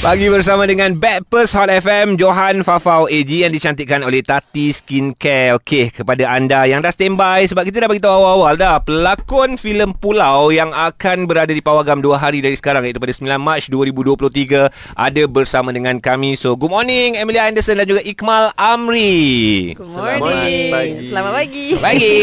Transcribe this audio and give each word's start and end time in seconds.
Pagi 0.00 0.32
bersama 0.32 0.64
dengan 0.64 0.96
Backpers 0.96 1.52
Hot 1.52 1.68
FM 1.68 2.16
Johan 2.16 2.64
Fafau 2.64 3.04
AG 3.04 3.28
yang 3.28 3.52
dicantikkan 3.52 4.00
oleh 4.00 4.24
Tati 4.24 4.72
Skincare 4.72 5.60
Okey, 5.60 5.92
kepada 5.92 6.24
anda 6.26 6.64
yang 6.64 6.80
dah 6.80 6.88
standby 6.88 7.44
Sebab 7.44 7.68
kita 7.68 7.84
dah 7.84 7.88
beritahu 7.92 8.08
awal-awal 8.10 8.56
dah 8.56 8.80
Pelakon 8.80 9.60
filem 9.60 9.92
Pulau 9.92 10.48
yang 10.48 10.72
akan 10.72 11.28
berada 11.28 11.52
di 11.52 11.60
Pawagam 11.60 12.00
2 12.00 12.16
hari 12.16 12.40
dari 12.40 12.56
sekarang 12.56 12.80
Iaitu 12.82 12.96
pada 12.96 13.12
9 13.12 13.28
Mac 13.36 13.60
2023 13.60 14.72
Ada 14.96 15.22
bersama 15.28 15.68
dengan 15.68 16.00
kami 16.00 16.32
So, 16.32 16.56
good 16.56 16.72
morning 16.72 17.20
Emilia 17.20 17.44
Anderson 17.44 17.76
dan 17.76 17.84
juga 17.84 18.00
Iqmal 18.00 18.56
Amri 18.56 19.76
Good 19.76 19.84
morning. 19.84 20.72
pagi. 20.72 21.12
Selamat 21.12 21.32
pagi. 21.36 21.66
Pagi 21.76 22.16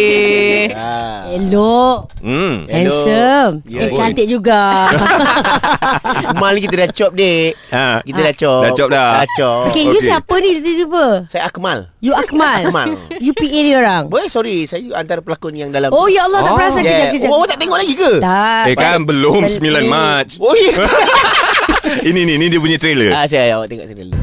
Ah. 0.73 1.29
Hello 1.29 2.09
Hmm. 2.17 2.65
Hello. 2.65 2.89
Handsome 3.05 3.53
Ya, 3.69 3.85
Eh 3.85 3.89
oi. 3.89 3.93
cantik 3.93 4.25
juga 4.25 4.89
Mal 6.41 6.57
ni 6.57 6.65
kita 6.65 6.75
dah 6.75 6.89
chop 6.89 7.13
dek 7.13 7.66
Ha. 7.67 7.99
Kita 7.99 8.19
dah 8.21 8.33
chop 8.33 8.61
Dah 8.61 8.71
chop 8.73 8.89
dah. 8.89 9.11
Dah 9.17 9.27
chop 9.33 9.63
Okay, 9.69 9.83
you 9.85 9.91
Okey. 9.93 10.07
siapa 10.07 10.33
ni 10.37 10.49
tiba-tiba 10.57 11.27
Saya 11.27 11.43
Akmal 11.43 11.91
You 11.99 12.13
Akmal 12.13 12.63
Akmal. 12.63 12.95
You 13.17 13.31
PA 13.31 13.43
dia 13.59 13.75
orang 13.75 14.03
Boleh 14.07 14.27
sorry 14.27 14.63
Saya 14.63 14.87
antara 14.93 15.19
pelakon 15.19 15.51
yang 15.51 15.67
dalam 15.67 15.91
Oh 15.91 16.07
ya 16.07 16.23
Allah 16.23 16.41
tak 16.41 16.51
Oh. 16.51 16.57
perasan 16.57 16.81
yeah. 16.81 16.91
Kejap 16.93 17.07
kejap 17.13 17.29
Oh 17.29 17.43
tak 17.43 17.57
tengok 17.57 17.75
lagi 17.75 17.93
ke? 17.93 18.11
Tak 18.17 18.63
Eh 18.65 18.75
kan 18.75 19.03
belum 19.03 19.41
Bel- 19.43 19.83
9 19.83 19.83
Mac 19.85 20.25
Oh 20.37 20.53
ya 20.53 20.71
Ini 22.09 22.21
ni 22.21 22.33
ni 22.35 22.47
dia 22.47 22.57
punya 22.57 22.75
trailer 22.75 23.11
ah, 23.11 23.23
Saya 23.23 23.55
awak 23.55 23.67
tengok 23.67 23.85
sini 23.85 24.15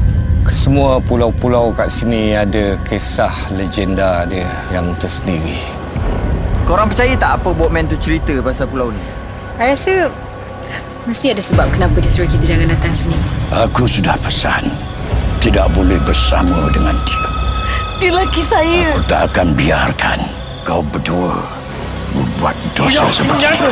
Semua 0.47 0.97
pulau-pulau 0.99 1.69
kat 1.69 1.87
sini 1.87 2.33
ada 2.33 2.77
kisah 2.81 3.33
legenda 3.51 4.25
dia 4.25 4.45
yang 4.69 4.93
tersendiri. 4.95 5.57
Korang 6.63 6.85
percaya 6.87 7.13
tak 7.13 7.37
apa 7.37 7.49
Boatman 7.51 7.85
tu 7.85 7.93
cerita 7.95 8.33
pasal 8.39 8.65
pulau 8.65 8.89
ni? 8.89 9.01
I 9.57 9.71
rasa 9.71 10.09
mesti 11.05 11.31
ada 11.31 11.41
sebab 11.41 11.69
kenapa 11.69 12.01
dia 12.01 12.09
suruh 12.09 12.29
kita 12.29 12.45
jangan 12.45 12.67
datang 12.69 12.93
sini. 12.93 13.17
Aku 13.53 13.85
sudah 13.85 14.17
pesan 14.25 14.69
tidak 15.39 15.69
boleh 15.77 16.01
bersama 16.01 16.69
dengan 16.73 16.97
dia. 17.05 17.25
Dia 18.01 18.09
lelaki 18.11 18.41
saya 18.41 18.91
Aku 18.97 19.05
tak 19.05 19.33
akan 19.33 19.53
biarkan 19.53 20.19
kau 20.65 20.81
berdua 20.81 21.45
membuat 22.11 22.57
dosa 22.73 23.05
seperti 23.13 23.45
itu. 23.45 23.69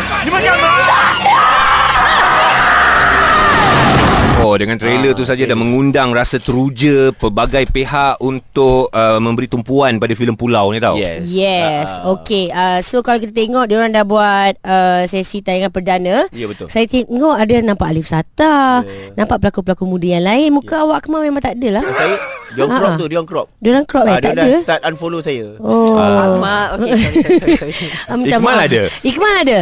Oh 4.44 4.60
dengan 4.60 4.76
trailer 4.76 5.16
tu 5.16 5.24
saja 5.24 5.48
dah 5.48 5.56
mengundang 5.56 6.12
rasa 6.12 6.36
teruja 6.36 7.16
pelbagai 7.16 7.64
pihak 7.72 8.20
untuk 8.20 8.92
uh, 8.92 9.16
memberi 9.16 9.48
tumpuan 9.48 9.96
pada 9.98 10.12
filem 10.14 10.36
Pulau 10.36 10.76
ni 10.76 10.84
tau. 10.84 11.00
Yes. 11.00 11.24
Yes. 11.24 11.88
Ah. 11.96 12.12
Okay 12.14 12.52
uh, 12.52 12.84
So 12.84 13.00
kalau 13.00 13.24
kita 13.24 13.32
tengok 13.32 13.72
Dia 13.72 13.80
orang 13.80 13.96
dah 13.96 14.04
buat 14.04 14.60
uh, 14.60 15.08
Sesi 15.08 15.40
tayangan 15.40 15.72
perdana. 15.72 16.28
Ya, 16.36 16.52
betul. 16.52 16.68
Saya 16.68 16.84
tengok 16.84 17.40
ada 17.40 17.56
nampak 17.64 17.88
Alif 17.88 18.12
Sata 18.12 18.84
Nampak 19.16 19.40
pelakon-pelakon 19.40 19.88
muda 19.88 20.08
yang 20.12 20.28
lain. 20.28 20.52
Muka 20.52 20.84
awak 20.84 21.08
Akmal 21.08 21.24
memang 21.24 21.40
tak 21.40 21.56
ada 21.56 21.80
lah. 21.80 21.84
Saya 21.88 22.20
Ah, 22.54 22.70
crop 22.70 22.86
ah. 22.86 22.98
tu 23.02 23.06
Diorang 23.10 23.26
crop. 23.26 23.48
Dia 23.58 23.70
orang 23.74 23.86
crop 23.90 24.06
eh? 24.06 24.14
Ah, 24.14 24.20
Tak 24.22 24.30
Dia 24.30 24.38
dah 24.38 24.46
ada? 24.46 24.58
start 24.62 24.82
unfollow 24.86 25.22
saya. 25.26 25.58
Oh. 25.58 25.98
Mak, 26.38 26.78
okay, 26.78 26.92
sorry, 26.94 27.18
sorry, 27.18 27.56
sorry, 27.58 27.74
sorry. 27.74 27.92
Ah, 28.10 28.14
minta 28.14 28.38
Iqmal 28.38 28.54
maaf. 28.54 28.68
ada? 28.70 28.82
Iqmal 29.02 29.34
ada. 29.42 29.58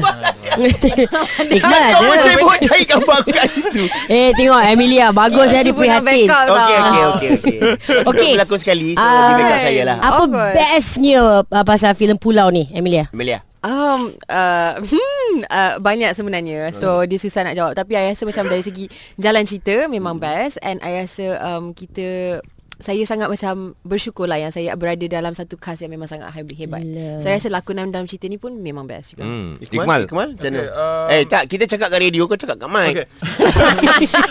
Iqmal 1.47 1.79
ada. 1.79 1.95
Kau 2.01 2.15
saya 2.19 2.35
bawa 2.35 2.55
cari 2.59 2.83
gambar 2.83 3.15
aku 3.23 3.31
kat 3.31 3.47
situ. 3.47 3.83
Eh 4.11 4.35
tengok 4.35 4.59
Emilia 4.71 5.11
Bagus 5.11 5.51
ya 5.51 5.61
dia 5.61 5.75
prihatin. 5.75 6.27
Okey 6.31 6.75
okey 6.79 7.01
okey 7.11 7.29
okey. 7.37 7.57
Okey. 8.09 8.31
Berlakon 8.39 8.59
sekali 8.59 8.87
So 8.95 9.03
Ah, 9.03 9.11
dia 9.11 9.35
backup 9.37 9.59
saya 9.61 9.81
lah. 9.83 9.97
Apa 9.99 10.23
Awkward. 10.25 10.53
bestnya 10.55 11.19
uh, 11.43 11.65
Pasal 11.67 11.91
filem 11.93 12.17
Pulau 12.17 12.47
ni 12.49 12.71
Emilia? 12.71 13.11
Amelia 13.11 13.43
Um, 13.61 14.09
uh, 14.25 14.73
hmm, 14.81 15.45
uh, 15.45 15.77
banyak 15.77 16.17
sebenarnya. 16.17 16.73
So 16.73 17.05
dia 17.05 17.21
susah 17.21 17.45
nak 17.45 17.53
jawab. 17.53 17.77
Tapi 17.77 17.93
I 17.93 18.09
rasa 18.09 18.25
macam 18.25 18.49
dari 18.49 18.65
segi 18.65 18.89
Jalan 19.21 19.45
cerita 19.45 19.85
Memang 19.85 20.17
best. 20.17 20.57
And 20.65 20.81
I 20.81 21.05
rasa 21.05 21.37
um, 21.37 21.69
Kita 21.69 22.41
saya 22.81 23.03
sangat 23.03 23.27
macam 23.27 23.53
bersyukur 23.81 24.25
lah 24.25 24.35
yang 24.35 24.49
saya 24.49 24.73
berada 24.73 25.05
dalam 25.05 25.31
satu 25.31 25.55
cast 25.55 25.79
yang 25.79 25.89
memang 25.89 26.05
sangat 26.05 26.27
hebat. 26.33 26.81
Gila. 26.81 27.21
Saya 27.21 27.37
rasa 27.37 27.47
lakonan 27.47 27.89
dalam 27.89 28.05
cerita 28.05 28.25
ni 28.25 28.35
pun 28.35 28.53
memang 28.55 28.83
best 28.83 29.13
juga. 29.13 29.23
Hmm. 29.23 29.55
Iqmal 29.57 29.79
Iqmal. 29.79 30.01
Iqmal 30.03 30.29
Macam 30.31 30.49
mana 30.49 30.61
Okay, 30.61 30.69
um, 30.73 31.07
Eh 31.09 31.23
tak 31.25 31.43
Kita 31.45 31.63
cakap 31.67 31.87
kat 31.87 31.99
radio 32.01 32.23
Kau 32.25 32.35
cakap 32.35 32.57
kat 32.57 32.67
mic 32.67 32.91
Okay. 32.91 33.05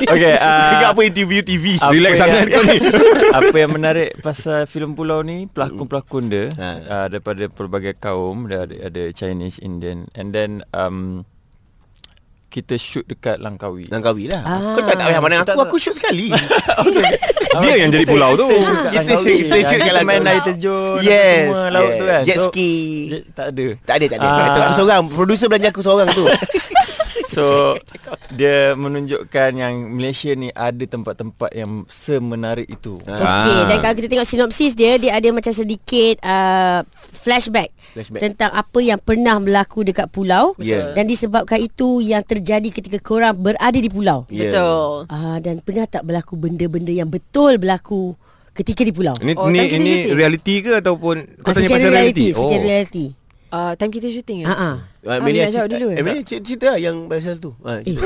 Okay, 0.12 0.34
uh, 0.34 0.90
apa 0.90 1.00
interview 1.00 1.40
TV 1.40 1.76
apa 1.76 1.90
Relax 1.90 2.12
yang- 2.12 2.22
sangat 2.26 2.44
kau 2.48 2.62
ni. 2.62 2.76
apa 3.38 3.56
yang 3.56 3.70
menarik 3.70 4.10
pasal 4.18 4.64
filem 4.64 4.92
Pulau 4.92 5.20
ni 5.20 5.46
pelakon-pelakon 5.46 6.24
dia 6.26 6.46
Ha. 6.52 6.68
uh, 6.80 7.06
daripada 7.08 7.46
pelbagai 7.46 7.94
kaum 7.96 8.44
dia 8.44 8.64
ada, 8.64 8.74
ada 8.84 9.02
Chinese, 9.10 9.60
Indian 9.60 10.10
and 10.12 10.32
then 10.32 10.50
um, 10.72 11.22
kita 12.50 12.74
shoot 12.74 13.06
dekat 13.06 13.38
Langkawi. 13.38 13.86
Langkawi 13.86 14.26
lah 14.26 14.42
Ah. 14.42 14.74
Kau 14.74 14.82
tak 14.82 14.98
tak 14.98 15.06
payah 15.06 15.22
pandang 15.22 15.40
Tak, 15.46 15.54
aku. 15.54 15.62
Aku 15.70 15.76
shoot 15.78 15.94
sekali 15.94 16.34
Dia 17.62 17.72
yang 17.78 17.94
jadi 17.94 18.02
pulau 18.04 18.34
tu. 18.34 18.50
Kita 18.90 19.14
shoot 19.22 19.38
Kita 19.46 19.56
shoot 19.62 19.78
kat 19.78 19.86
kita 19.86 20.02
main 20.02 20.18
Langkawi 20.18 20.34
air 20.34 20.42
terjun 20.42 20.98
Yes 21.00 21.46
semua 21.46 21.62
laut 21.70 21.86
yes. 21.86 21.94
tu 21.94 22.04
kan. 22.04 22.22
Jet 22.26 22.36
So, 22.36 22.44
ski 22.50 22.70
jet, 23.08 23.22
tak 23.30 23.46
ada. 23.54 23.66
Tak 23.86 23.94
ada 23.94 24.04
tak 24.06 24.18
ada 24.18 24.26
Ah. 24.26 24.66
Aku 24.66 24.72
seorang 24.74 25.00
Producer 25.06 25.46
belanja 25.46 25.68
aku 25.70 25.80
seorang 25.80 26.08
tu 26.10 26.24
So 27.30 27.78
dia 28.32 28.74
menunjukkan 28.74 29.50
yang 29.52 29.74
Malaysia 29.88 30.34
ni 30.34 30.50
ada 30.50 30.82
tempat-tempat 30.82 31.50
yang 31.52 31.86
semenarik 31.86 32.66
itu. 32.66 32.98
Ah. 33.04 33.38
Okey, 33.40 33.58
dan 33.66 33.76
kalau 33.80 33.94
kita 33.94 34.08
tengok 34.08 34.26
sinopsis 34.26 34.72
dia, 34.74 34.96
dia 34.96 35.14
ada 35.14 35.28
macam 35.30 35.50
sedikit 35.50 36.18
uh, 36.20 36.82
flashback, 37.14 37.70
Flashback. 37.92 38.20
tentang 38.20 38.50
apa 38.50 38.78
yang 38.80 38.98
pernah 38.98 39.38
berlaku 39.38 39.82
dekat 39.82 40.08
pulau 40.08 40.52
Ya. 40.56 40.90
dan 40.90 41.06
disebabkan 41.06 41.56
itu 41.56 42.00
yang 42.00 42.20
terjadi 42.20 42.66
ketika 42.68 42.98
korang 42.98 43.36
berada 43.36 43.78
di 43.78 43.86
pulau. 43.86 44.26
Ya. 44.26 44.50
Betul. 44.50 45.06
Ah 45.06 45.38
dan 45.38 45.58
pernah 45.60 45.86
tak 45.86 46.02
berlaku 46.02 46.34
benda-benda 46.34 46.90
yang 46.90 47.06
betul 47.06 47.54
berlaku 47.56 48.18
ketika 48.52 48.82
di 48.82 48.90
pulau? 48.90 49.14
Ini 49.16 49.32
Oh, 49.34 49.46
ni 49.46 49.62
ini 49.62 49.92
syuting? 50.02 50.16
reality 50.16 50.54
ke 50.60 50.72
ataupun 50.76 51.14
kau 51.38 51.50
Ah, 51.50 51.54
tanya 51.54 51.64
secara 51.64 51.78
pasal 51.78 51.90
reality? 51.92 52.26
reality, 52.26 52.26
secara 52.36 52.64
reality. 52.64 53.06
Uh, 53.50 53.74
time 53.74 53.90
kita 53.90 54.06
shooting 54.06 54.46
Ha 54.46 54.54
eh? 54.54 54.74
Ah. 55.02 55.06
Ah, 55.06 55.10
Ah, 55.10 55.16
Amelia 55.18 55.46
jawab 55.46 55.66
cerita, 55.66 55.76
dulu. 55.76 55.88
Amelia 55.92 56.22
cerita, 56.22 56.44
cerita 56.44 56.66
lah 56.66 56.78
yang 56.78 56.96
pasal 57.06 57.34
tu. 57.36 57.50
Ha, 57.62 57.80
Eh, 57.80 57.96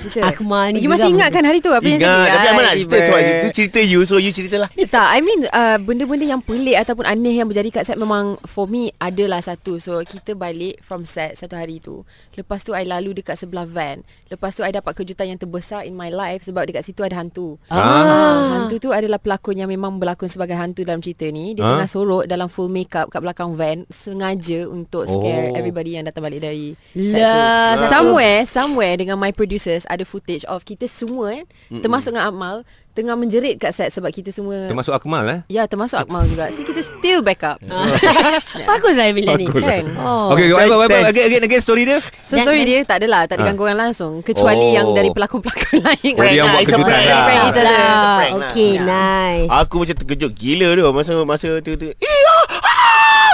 Cerita. 0.00 0.20
Akmal 0.26 0.66
ni 0.70 0.80
You 0.80 0.88
masih 0.88 1.08
ingat 1.08 1.30
kan 1.30 1.42
hari 1.42 1.58
tu 1.58 1.70
apa 1.70 1.84
yang 1.84 1.96
Ingat, 1.96 2.10
saya 2.10 2.30
tapi 2.32 2.48
Amal 2.48 2.62
nak 2.62 2.74
cerita 2.76 2.96
sebab 3.00 3.20
itu 3.20 3.48
cerita 3.52 3.80
you, 3.80 4.00
so 4.02 4.14
you 4.16 4.30
cerita 4.30 4.56
lah. 4.58 4.70
Tak, 4.72 5.08
I 5.08 5.20
mean 5.20 5.40
uh, 5.46 5.78
benda-benda 5.78 6.26
yang 6.26 6.40
pelik 6.40 6.74
ataupun 6.76 7.04
aneh 7.04 7.34
yang 7.34 7.46
berjadi 7.46 7.70
kat 7.72 7.84
set 7.84 7.94
memang 7.96 8.34
for 8.44 8.66
me 8.66 8.90
adalah 8.96 9.38
satu. 9.38 9.78
So 9.78 10.00
kita 10.00 10.34
balik 10.34 10.80
from 10.80 11.04
set 11.04 11.36
satu 11.36 11.54
hari 11.54 11.78
tu. 11.78 12.02
Lepas 12.32 12.60
tu 12.60 12.72
I 12.72 12.82
lalu 12.82 13.14
dekat 13.14 13.36
sebelah 13.36 13.64
van. 13.64 14.02
Lepas 14.26 14.52
tu 14.52 14.62
I 14.62 14.70
dapat 14.70 14.96
kejutan 14.96 15.26
yang 15.26 15.38
terbesar 15.38 15.82
in 15.82 15.94
my 15.94 16.08
life 16.08 16.42
sebab 16.42 16.64
dekat 16.64 16.82
situ 16.82 17.00
ada 17.00 17.14
hantu. 17.14 17.60
Ah. 17.68 18.58
Hantu 18.58 18.78
tu 18.78 18.90
adalah 18.90 19.18
pelakon 19.18 19.54
yang 19.56 19.68
memang 19.68 19.96
berlakon 19.96 20.26
sebagai 20.26 20.54
hantu 20.54 20.82
dalam 20.82 20.98
cerita 20.98 21.26
ni. 21.26 21.52
Dia 21.52 21.62
Ah. 21.62 21.70
tengah 21.76 21.90
sorok 21.90 22.24
dalam 22.24 22.48
full 22.48 22.66
makeup 22.66 23.06
kat 23.06 23.20
belakang 23.20 23.54
van 23.54 23.86
sengaja 23.88 24.66
untuk 24.66 25.04
scare 25.04 25.52
Oh. 25.52 25.56
everybody 25.56 25.94
yang 25.94 26.02
datang 26.02 26.22
balik 26.22 26.39
dari 26.40 26.74
Lah. 26.92 27.86
Somewhere, 27.86 28.42
somewhere 28.44 28.96
dengan 28.96 29.14
my 29.14 29.30
producers 29.30 29.84
ada 29.86 30.02
footage 30.02 30.42
of 30.44 30.62
kita 30.62 30.84
semua 30.84 31.36
kan, 31.36 31.46
termasuk 31.78 32.10
dengan 32.10 32.26
Amal 32.26 32.56
tengah 32.90 33.14
menjerit 33.14 33.54
kat 33.56 33.70
set 33.70 33.88
sebab 33.88 34.10
kita 34.10 34.28
semua 34.28 34.66
Termasuk 34.66 34.90
Akmal 34.90 35.22
eh? 35.24 35.40
Ya 35.46 35.62
termasuk 35.64 35.94
Akmal 35.96 36.26
juga 36.26 36.50
So 36.50 36.60
kita 36.60 36.82
still 36.82 37.22
back 37.22 37.46
up 37.46 37.62
Baguslah 38.68 39.06
Emilia 39.06 39.38
ni. 39.38 39.46
Bagus. 39.46 39.62
Kan 39.62 39.84
Oh. 39.96 40.34
Okay, 40.34 40.50
what, 40.50 40.90
thanks. 40.90 41.06
again, 41.08 41.26
again, 41.30 41.42
again, 41.44 41.62
story 41.62 41.82
dia? 41.84 42.02
So 42.26 42.34
Dan- 42.34 42.44
story 42.44 42.60
dan- 42.60 42.68
dia 42.68 42.78
tak 42.82 42.96
adalah 42.98 43.22
Tak 43.24 43.38
ada 43.38 43.42
Ah. 43.42 43.48
gangguan 43.48 43.76
langsung 43.76 44.20
Kecuali 44.20 44.66
Oh. 44.66 44.74
yang 44.74 44.86
dari 44.90 45.06
pelakon-pelakon 45.08 45.76
lain 45.86 46.12
Oh, 46.12 46.24
dia 46.24 46.34
yang 46.34 46.50
buat 46.50 46.60
It's 46.60 46.66
a 46.66 46.74
kejutan 46.74 46.90
prank, 46.90 47.06
lah. 47.06 47.22
prank, 47.22 47.40
it's 47.40 47.54
a- 47.54 47.62
Lah, 47.62 47.70
it's 47.70 47.78
a 47.78 48.18
prank 48.18 48.34
lah. 48.34 48.50
okay, 48.50 48.72
nice. 48.76 49.50
Aku 49.60 49.74
macam 49.78 49.96
terkejut 49.96 50.32
gila 50.34 50.68
tu 50.68 50.82
masa 50.90 51.12
masa 51.24 51.48
tu 51.62 51.72
tu. 51.72 51.86
Eh, 51.86 51.94
ah, 52.26 52.44
ah, 52.50 52.79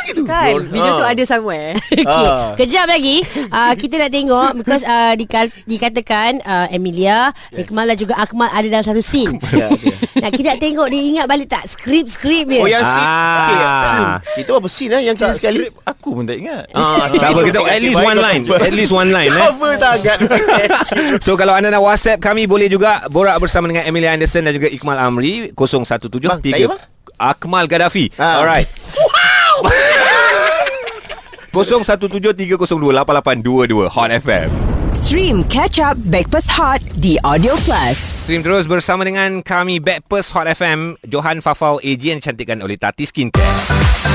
gitu. 0.07 0.23
Kan 0.23 0.53
Video 0.67 0.93
tu 0.93 1.03
Ah. 1.03 1.11
ada 1.11 1.23
somewhere 1.25 1.75
Okay, 1.97 2.07
Ah. 2.07 2.55
kejap 2.55 2.87
lagi 2.87 3.21
uh, 3.49 3.75
kita 3.75 3.99
nak 3.99 4.11
tengok 4.11 4.49
because 4.55 4.83
uh, 4.83 5.13
dikal- 5.13 5.51
dikatakan 5.65 6.39
uh, 6.41 6.67
Emilia, 6.69 7.31
yes. 7.51 7.65
Iqmal 7.65 7.87
dan 7.87 7.97
juga 7.97 8.15
Akmal 8.17 8.47
ada 8.49 8.65
dalam 8.65 8.83
satu 8.83 9.01
scene. 9.01 9.37
Ya, 9.51 9.67
ya. 9.69 9.95
Nak 10.17 10.31
kita 10.33 10.47
nak 10.49 10.61
tengok 10.61 10.87
dia 10.89 11.03
ingat 11.03 11.27
balik 11.27 11.45
tak 11.47 11.67
skrip-skrip 11.67 12.47
dia. 12.47 12.59
Oh 12.59 12.67
yang 12.67 12.81
scene. 12.81 13.05
Ah. 13.05 13.43
Okay, 13.43 13.57
scene. 13.59 14.07
Itu 14.39 14.51
apa 14.55 14.67
scene 14.67 14.91
lah 14.91 15.01
yang 15.03 15.15
kita 15.15 15.27
Tak, 15.27 15.37
sekali. 15.37 15.59
skrip 15.61 15.73
aku 15.85 16.09
pun 16.13 16.25
tak 16.25 16.37
ingat. 16.39 16.65
Ah, 16.73 17.05
Tak 17.13 17.29
apa, 17.29 17.41
kita 17.45 17.59
at 17.61 17.81
least 17.81 17.99
one 17.99 18.19
line. 18.19 18.43
At 18.47 18.73
least 18.73 18.93
one 18.93 19.11
line 19.11 19.29
eh. 19.29 19.43
Cover 19.43 19.73
tangan. 19.77 20.19
So 21.19 21.35
kalau 21.35 21.53
anda 21.53 21.69
nak 21.69 21.81
WhatsApp 21.81 22.19
kami 22.19 22.45
boleh 22.45 22.67
juga 22.67 23.05
borak 23.09 23.37
bersama 23.37 23.67
dengan 23.67 23.85
Emilia 23.85 24.11
Anderson 24.11 24.43
dan 24.43 24.53
juga 24.53 24.69
Iqmal 24.69 24.97
Amri 24.97 25.51
017 25.51 26.09
Bang, 26.23 26.41
saya 26.41 26.67
bang? 26.67 26.81
Akmal 27.17 27.65
Gaddafi. 27.65 28.13
Ah. 28.15 28.41
Alright. 28.41 28.69
Wow. 29.63 29.71
0173028822 31.57 33.89
Hot 33.89 34.11
FM. 34.13 34.51
Stream 34.93 35.45
Catch 35.49 35.81
Up 35.81 35.97
Backpass 36.09 36.49
Hot 36.53 36.81
di 37.01 37.17
Audio 37.21 37.57
Plus. 37.65 37.97
Stream 38.25 38.43
terus 38.45 38.65
bersama 38.65 39.05
dengan 39.05 39.41
kami 39.41 39.81
Backpers 39.81 40.33
Hot 40.33 40.49
FM 40.49 40.97
Johan 41.05 41.41
Fafau 41.41 41.81
AG 41.81 42.01
yang 42.01 42.21
dicantikkan 42.21 42.61
oleh 42.61 42.77
Tati 42.81 43.05
Skincare 43.05 43.45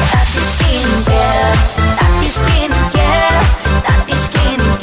Tati 0.09 0.41
Skincare, 0.41 1.53
Tati 1.97 2.29
Skincare, 2.29 3.37
Tati 3.85 4.15
Skincare, 4.17 4.80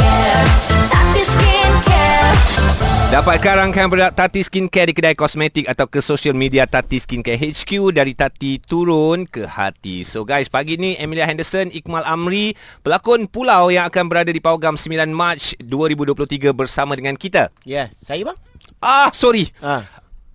Dapatkan 3.09 3.65
rangkaian 3.65 3.89
produk 3.89 4.13
Tati 4.13 4.45
Skincare 4.45 4.93
di 4.93 4.93
kedai 4.93 5.17
kosmetik 5.17 5.65
atau 5.65 5.89
ke 5.89 6.05
social 6.05 6.37
media 6.37 6.69
Tati 6.69 7.01
Skincare 7.01 7.41
HQ 7.41 7.97
dari 7.97 8.13
Tati 8.13 8.61
turun 8.61 9.25
ke 9.25 9.49
hati. 9.49 10.05
So 10.05 10.29
guys, 10.29 10.53
pagi 10.53 10.77
ni 10.77 10.93
Emilia 11.01 11.25
Henderson, 11.25 11.73
Iqmal 11.73 12.05
Amri, 12.05 12.53
pelakon 12.85 13.25
Pulau 13.25 13.73
yang 13.73 13.89
akan 13.89 14.13
berada 14.13 14.29
di 14.29 14.45
Pawagam 14.45 14.77
9 14.77 15.09
Mac 15.09 15.41
2023 15.57 16.53
bersama 16.53 16.93
dengan 17.01 17.17
kita. 17.17 17.49
Ya, 17.65 17.89
saya 17.97 18.29
bang. 18.29 18.37
Ah, 18.85 19.09
sorry. 19.17 19.49
Ah. 19.65 19.89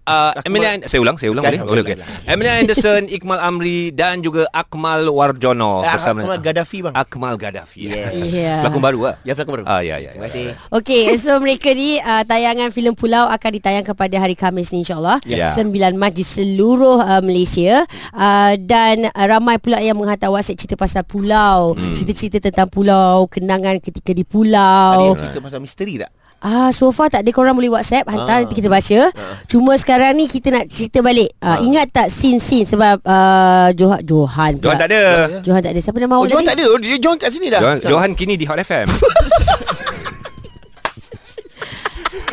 Uh, 0.04 0.36
Emilia 0.44 0.84
saya 0.84 1.00
ulang 1.00 1.16
saya 1.16 1.32
ulang 1.32 1.48
boleh 1.48 1.60
Dah, 1.60 1.64
boleh 1.64 1.84
okey. 1.88 1.96
dah, 1.96 2.04
dah. 2.04 2.34
Emilia 2.36 2.60
Henderson, 2.60 3.08
Iqmal 3.08 3.40
Amri 3.40 3.88
dan 3.90 4.20
juga 4.20 4.44
Akmal 4.52 5.08
Warjono 5.08 5.80
Ah, 5.80 5.96
bersama 5.96 6.28
Akmal 6.28 6.44
Gaddafi 6.44 6.78
bang. 6.84 6.94
Akmal 6.94 7.36
Gaddafi. 7.40 7.82
Yeah. 7.88 8.12
Yeah. 8.34 8.60
Pelakon 8.66 8.82
baru 8.82 9.00
ah. 9.08 9.16
Ya, 9.24 9.32
pelakon 9.32 9.54
baru. 9.56 9.64
Ah 9.64 9.80
ya 9.80 9.96
ya. 9.98 10.12
Terima 10.12 10.28
kasih. 10.28 10.60
Okey, 10.70 11.16
so 11.16 11.40
mereka 11.40 11.72
ni 11.72 11.98
uh, 11.98 12.24
tayangan 12.24 12.70
filem 12.70 12.92
Pulau 12.92 13.30
akan 13.30 13.50
ditayangkan 13.56 13.94
pada 13.94 14.16
hari 14.18 14.36
Khamis 14.36 14.76
ni 14.76 14.84
insyaAllah. 14.84 15.24
Ya. 15.24 15.56
9 15.56 15.72
Mac 15.96 16.12
di 16.12 16.26
seluruh 16.26 17.00
uh, 17.00 17.22
Malaysia. 17.22 17.88
Uh, 18.12 18.60
dan 18.60 19.08
uh, 19.08 19.26
ramai 19.26 19.56
pula 19.56 19.80
yang 19.80 19.96
menghantar 19.96 20.28
WhatsApp 20.28 20.60
cerita 20.60 20.76
pasal 20.76 21.08
pulau. 21.08 21.80
Hmm. 21.80 21.94
Cerita-cerita 21.94 22.44
tentang 22.44 22.68
pulau, 22.68 23.30
kenangan 23.30 23.80
ketika 23.80 24.12
di 24.12 24.22
Ada 24.22 24.32
pulau. 24.32 24.98
yang 25.08 25.20
cerita 25.20 25.40
pasal 25.40 25.60
misteri 25.60 25.96
tak? 25.96 26.12
Ah, 26.44 26.70
so 26.70 26.92
far 26.92 27.08
tak 27.08 27.24
ada 27.24 27.32
korang 27.32 27.56
boleh 27.56 27.72
WhatsApp 27.72 28.04
hantar 28.06 28.28
Ah. 28.30 28.40
nanti 28.44 28.54
kita 28.54 28.68
baca. 28.68 29.00
Cuma 29.48 29.74
sekarang 29.74 30.12
ni 30.14 30.28
kita 30.28 30.52
nak 30.52 30.68
cerita 30.68 31.00
balik. 31.00 31.32
Ah, 31.40 31.58
ingat 31.58 31.88
tak 31.90 32.08
scene-scene 32.10 32.68
sebab 32.68 33.00
uh, 33.00 33.72
Johan 33.72 34.04
Johan 34.04 34.52
pula. 34.58 34.66
Johan 34.66 34.78
tak 34.78 34.90
ada. 34.90 35.02
Johan 35.40 35.62
tak 35.62 35.72
ada. 35.72 35.80
Siapa 35.80 35.98
nama 35.98 36.14
Oh, 36.14 36.20
awak 36.20 36.30
Johan 36.30 36.44
tadi? 36.44 36.50
tak 36.52 36.58
ada. 36.60 36.66
Oh, 36.68 36.78
dia 36.78 36.96
Johan 36.98 37.16
kat 37.16 37.30
sini 37.30 37.48
dah. 37.48 37.62
Johan. 37.64 37.78
Johan 37.82 38.12
kini 38.14 38.36
di 38.36 38.44
Hot 38.44 38.60
FM. 38.60 38.92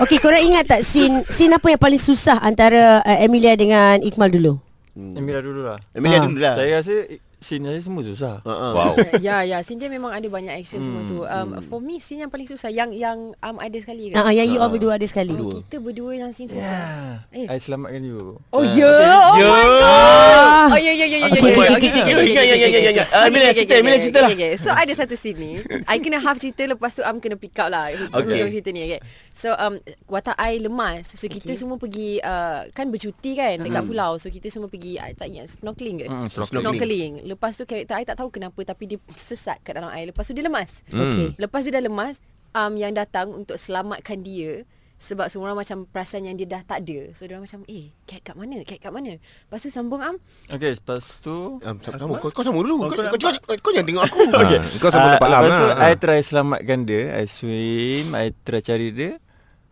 Okey, 0.01 0.17
korang 0.17 0.41
ingat 0.41 0.65
tak 0.67 0.81
scene 0.81 1.23
scene 1.27 1.53
apa 1.53 1.69
yang 1.69 1.79
paling 1.79 2.01
susah 2.01 2.41
antara 2.41 2.99
uh, 3.01 3.19
Emilia 3.21 3.53
dengan 3.53 4.01
Iqmal 4.01 4.27
dulu? 4.29 4.57
Emilia 4.97 5.39
dulu 5.39 5.61
lah. 5.63 5.77
Emilia 5.93 6.19
Ah. 6.19 6.25
dulu 6.25 6.39
lah. 6.41 6.55
Saya 6.57 6.81
rasa 6.81 6.95
scene 7.41 7.65
saya 7.65 7.81
semua 7.81 8.05
susah. 8.05 8.45
Uh-huh. 8.45 8.73
Wow. 8.77 8.93
Ya, 9.21 9.43
ya 9.43 9.57
ya, 9.57 9.59
scene 9.65 9.81
dia 9.81 9.89
memang 9.89 10.13
ada 10.13 10.29
banyak 10.29 10.53
action 10.55 10.81
hmm. 10.81 10.87
semua 10.87 11.03
tu. 11.09 11.19
Um 11.25 11.49
hmm. 11.57 11.65
for 11.65 11.81
me 11.81 11.97
scene 11.99 12.21
yang 12.21 12.31
paling 12.31 12.45
susah 12.45 12.69
yang 12.69 12.93
yang 12.93 13.33
um, 13.41 13.57
ada 13.57 13.77
sekali 13.81 14.13
kan. 14.13 14.29
Uh, 14.29 14.33
yang 14.33 14.47
you 14.47 14.61
uh. 14.61 14.69
all 14.69 14.71
berdua 14.73 15.01
ada 15.01 15.07
sekali. 15.09 15.33
Oh, 15.33 15.49
Kita 15.49 15.81
berdua 15.81 16.13
yang 16.15 16.31
scene 16.37 16.53
susah. 16.53 17.25
Yeah. 17.33 17.49
Eh, 17.49 17.57
I 17.57 17.59
selamatkan 17.59 18.05
you. 18.05 18.37
Oh 18.53 18.61
ah, 18.61 18.65
ya. 18.65 18.85
Yeah. 18.85 18.93
Oh 18.93 19.37
yeah. 19.41 19.51
my 19.51 19.65
ya. 19.65 19.69
god. 19.73 19.89
Ah. 19.91 20.67
Oh 20.69 20.79
ya 20.79 20.93
ya 20.93 21.07
ya 21.09 21.19
ya. 21.25 21.29
Okey 21.33 21.53
okey 21.57 21.89
okey. 21.91 22.03
Ya 22.05 22.43
ya 22.45 22.55
ya 22.57 22.69
ya 22.69 22.91
ya. 22.93 23.05
Bila 23.33 23.45
ya. 23.49 23.53
cerita, 23.57 23.75
bila 23.81 23.97
cerita 23.97 24.21
lah. 24.21 24.31
So 24.61 24.69
ada 24.71 24.93
satu 24.93 25.15
scene 25.17 25.39
ni, 25.41 25.51
I 25.89 25.97
kena 25.99 26.21
half 26.21 26.37
cerita 26.37 26.69
lepas 26.69 26.93
tu 26.93 27.03
am 27.03 27.19
kena 27.19 27.41
pick 27.41 27.57
up 27.57 27.73
lah. 27.73 27.89
Okey. 27.91 28.53
cerita 28.53 28.69
ni, 28.71 28.85
okey. 28.85 29.01
So 29.33 29.57
um 29.57 29.81
watak 30.13 30.37
I 30.37 30.61
lemas. 30.61 31.17
So 31.17 31.25
kita 31.25 31.51
okay. 31.51 31.57
semua 31.57 31.81
pergi 31.81 32.21
uh, 32.21 32.69
kan 32.77 32.93
bercuti 32.93 33.33
kan 33.33 33.65
dekat 33.65 33.83
hmm. 33.83 33.89
pulau. 33.89 34.13
So 34.21 34.29
kita 34.29 34.53
semua 34.53 34.69
pergi 34.69 35.01
tak 35.17 35.27
ingat 35.33 35.57
snorkeling 35.57 35.97
ke? 36.05 36.07
Hmm, 36.07 36.29
snorkeling. 36.29 37.30
Lepas 37.31 37.55
tu 37.55 37.63
karakter 37.63 37.95
I 37.95 38.03
tak 38.03 38.19
tahu 38.19 38.29
kenapa 38.29 38.59
Tapi 38.61 38.85
dia 38.85 38.99
sesat 39.09 39.63
kat 39.63 39.73
dalam 39.73 39.89
air 39.89 40.11
Lepas 40.11 40.27
tu 40.27 40.35
dia 40.35 40.43
lemas 40.43 40.83
Okey. 40.91 41.39
Lepas 41.39 41.63
dia 41.63 41.79
dah 41.79 41.83
lemas 41.83 42.19
um, 42.53 42.75
Yang 42.75 42.93
datang 42.99 43.31
untuk 43.31 43.55
selamatkan 43.55 44.21
dia 44.21 44.67
sebab 45.01 45.33
semua 45.33 45.49
orang 45.49 45.65
macam 45.65 45.89
perasan 45.89 46.29
yang 46.29 46.37
dia 46.37 46.45
dah 46.45 46.61
tak 46.61 46.85
ada. 46.85 47.09
So 47.17 47.25
dia 47.25 47.33
orang 47.33 47.49
macam, 47.49 47.65
eh, 47.73 47.89
cat 48.05 48.21
kat 48.21 48.37
mana? 48.37 48.61
Cat 48.69 48.77
kat 48.77 48.93
mana? 48.93 49.17
Lepas 49.17 49.65
tu 49.65 49.73
sambung 49.73 50.05
Am. 50.05 50.21
Okay, 50.53 50.77
lepas 50.77 51.25
tu... 51.25 51.57
Ah, 51.65 51.73
sama, 51.81 51.97
sama. 51.97 52.13
Kau, 52.21 52.29
kau 52.29 52.45
sama 52.45 52.61
dulu. 52.61 52.85
Oh, 52.85 52.89
Kau, 52.93 53.01
kau 53.01 53.17
kau, 53.17 53.33
kau, 53.33 53.57
kau, 53.65 53.71
jangan 53.73 53.89
tengok 53.89 54.05
aku. 54.05 54.21
Okay. 54.45 54.59
Kau 54.77 54.93
sama 54.93 55.01
Ah, 55.01 55.13
dapat 55.17 55.29
lam 55.33 55.41
Lepas 55.41 55.57
tu 55.57 55.65
lah. 55.65 55.77
I 55.81 55.93
try 55.97 56.21
selamatkan 56.21 56.79
dia 56.85 57.03
I 57.17 57.25
swim 57.25 58.13
I 58.13 58.29
try 58.45 58.61
cari 58.61 58.93
dia 58.93 59.17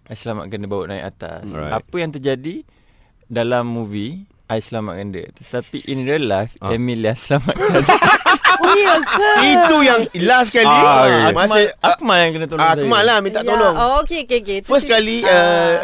I 0.09 0.15
selamatkan 0.17 0.57
dia 0.57 0.69
bawa 0.73 0.85
naik 0.89 1.05
atas 1.13 1.45
Alright. 1.45 1.77
Apa 1.77 1.97
yang 2.01 2.09
terjadi 2.09 2.65
Dalam 3.29 3.69
movie 3.69 4.25
I 4.49 4.59
selamatkan 4.59 5.09
dia 5.11 5.29
Tetapi 5.31 5.85
in 5.87 6.03
real 6.03 6.25
life 6.25 6.57
Ah. 6.59 6.73
Emilia 6.73 7.13
selamatkan 7.13 7.55
dia 7.79 7.97
Oh, 8.59 8.75
ke? 8.75 9.25
Itu 9.47 9.77
yang 9.81 10.03
last 10.27 10.51
kali. 10.51 10.67
Ah, 10.67 11.31
Akmal, 11.31 11.47
Masa 11.47 11.59
Akmal 11.79 12.17
yang 12.21 12.33
kena 12.35 12.47
tolong 12.47 12.61
Ah, 12.61 12.73
saya 12.73 12.83
Akmal 12.83 13.03
lah 13.03 13.17
minta 13.19 13.41
tolong. 13.41 13.71
Ya. 13.71 13.81
Oh, 13.81 14.03
okay, 14.03 14.21
okay, 14.23 14.39
okay. 14.41 14.59
First 14.61 14.85
tu- 14.85 14.93
kali 14.93 15.23
Ah. 15.23 15.31
uh, 15.31 15.75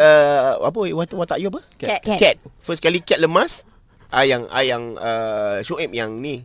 uh, 0.59 0.69
apa 0.69 0.79
watak, 0.91 1.17
watak 1.17 1.39
you 1.39 1.49
apa? 1.49 1.63
Cat. 1.77 2.03
Cat. 2.03 2.19
Cat. 2.19 2.37
First 2.59 2.81
kali 2.81 2.99
cat 2.99 3.17
lemas. 3.17 3.63
Ah 4.11 4.23
yang 4.23 4.45
ah 4.49 4.61
yang 4.61 4.97
uh, 4.97 5.61
Shoaib 5.61 5.91
yang 5.91 6.19
ni. 6.19 6.43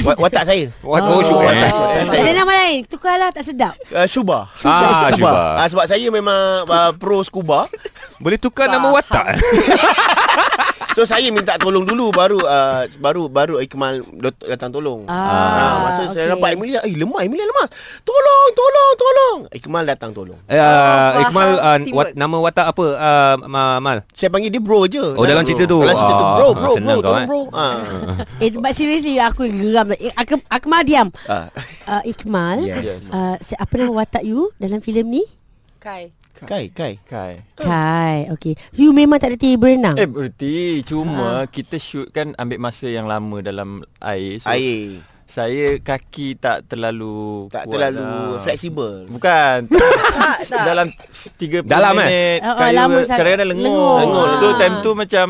Wa- 0.00 0.16
Watak 0.16 0.46
saya. 0.46 0.72
What 0.80 1.02
oh, 1.02 1.20
Oh. 1.20 1.20
eh. 1.20 1.36
Watak 1.44 1.68
Tak 1.68 1.92
ada 1.92 2.02
saya. 2.08 2.32
nama 2.34 2.52
lain. 2.56 2.80
Tukarlah 2.86 3.28
tak 3.28 3.44
sedap. 3.44 3.74
Uh, 3.88 4.06
Shuba. 4.06 4.48
Ah, 4.62 5.10
Shuba. 5.10 5.58
Ah, 5.58 5.66
sebab 5.66 5.84
saya 5.84 6.06
memang 6.08 6.64
uh, 6.64 6.92
pro 6.94 7.20
scuba. 7.20 7.68
Boleh 8.18 8.36
tukar 8.36 8.66
nama 8.66 8.90
watak. 8.90 9.24
So 10.88 11.06
saya 11.06 11.30
minta 11.30 11.54
tolong 11.54 11.86
dulu 11.86 12.10
baru 12.10 12.42
uh, 12.42 12.82
baru 12.98 13.30
baru 13.30 13.62
Ikmal 13.62 14.02
datang 14.42 14.74
tolong. 14.74 15.06
Ah, 15.06 15.14
Ah, 15.14 15.74
masa 15.86 16.10
saya 16.10 16.26
okey. 16.26 16.32
nampak 16.34 16.50
Emilia, 16.50 16.82
eh 16.82 16.90
lemah 16.90 17.22
Emilia 17.22 17.46
lemas. 17.46 17.70
Tolong, 18.02 18.46
tolong, 18.50 18.90
tolong. 18.98 19.38
Ikmal 19.54 19.86
datang 19.86 20.10
tolong. 20.10 20.34
Uh, 20.42 20.58
faham. 20.58 21.22
Iqmal 21.22 21.48
uh, 21.54 21.78
wat, 21.94 22.06
nama 22.18 22.36
watak 22.42 22.66
apa 22.66 22.84
uh, 22.98 23.34
Ma- 23.46 23.78
Mal? 23.78 24.02
Saya 24.10 24.26
panggil 24.26 24.50
dia 24.50 24.58
bro 24.58 24.90
je. 24.90 24.98
Oh, 24.98 25.22
dalam 25.22 25.46
cerita 25.46 25.70
tu. 25.70 25.78
Dalam 25.78 25.94
cerita 25.94 26.14
tu 26.16 26.24
Ah, 26.24 26.34
bro, 26.34 26.48
bro, 26.50 26.58
bro, 26.58 26.72
senang 26.74 26.98
kau, 26.98 27.04
tolong 27.06 27.22
eh. 27.22 27.28
bro. 27.30 27.40
Ah. 27.54 27.74
Eh, 28.42 28.50
but 28.52 28.72
seriously 28.74 29.22
aku 29.22 29.46
geram. 29.46 29.94
Eh, 29.94 30.10
Ak- 30.12 30.50
Akmal 30.50 30.82
diam. 30.82 31.14
Ah. 31.30 31.46
Uh, 31.86 32.02
Iqmal, 32.02 32.58
Yes. 32.66 33.06
uh, 33.06 33.38
apa 33.38 33.72
nama 33.76 33.92
watak 33.94 34.26
you 34.26 34.50
dalam 34.58 34.82
filem 34.82 35.06
ni? 35.06 35.22
Kai. 35.78 36.10
Kai, 36.40 36.68
Kai. 36.68 36.94
Kai 37.00 37.42
Kai. 37.54 38.30
Okay. 38.30 38.54
You 38.72 38.90
memang 38.90 39.18
tak 39.18 39.32
ada 39.32 39.36
tiba 39.36 39.66
berenang? 39.66 39.94
Eh 39.94 40.04
berhenti 40.04 40.82
Cuma 40.82 41.42
kita 41.46 41.74
shoot 41.76 42.08
kan 42.08 42.34
Ambil 42.34 42.58
masa 42.58 42.86
yang 42.86 43.04
lama 43.04 43.40
Dalam 43.40 43.80
air 43.98 44.38
so, 44.38 44.46
Air. 44.48 45.02
Saya 45.24 45.76
kaki 45.76 46.36
tak 46.36 46.64
terlalu 46.66 47.48
Tak 47.48 47.64
kuat 47.64 47.72
terlalu 47.74 48.00
lah. 48.00 48.40
fleksibel. 48.40 49.04
Bukan 49.08 49.68
Tak, 50.18 50.38
tak. 50.42 50.64
Dalam 50.64 50.86
30 51.36 51.66
Dalam, 51.66 51.94
eh? 51.94 52.00
minit 52.00 52.38
Oh, 52.40 52.48
oh, 52.48 52.56
kayu 52.56 52.74
lama 52.74 52.98
sangat. 53.02 53.18
Kadang-kadang 53.18 53.48
lengur, 53.50 53.68
Lengur. 53.68 53.96
Lengur. 53.98 54.28
So 54.34 54.46
time 54.54 54.74
tu 54.80 54.90
macam 54.94 55.26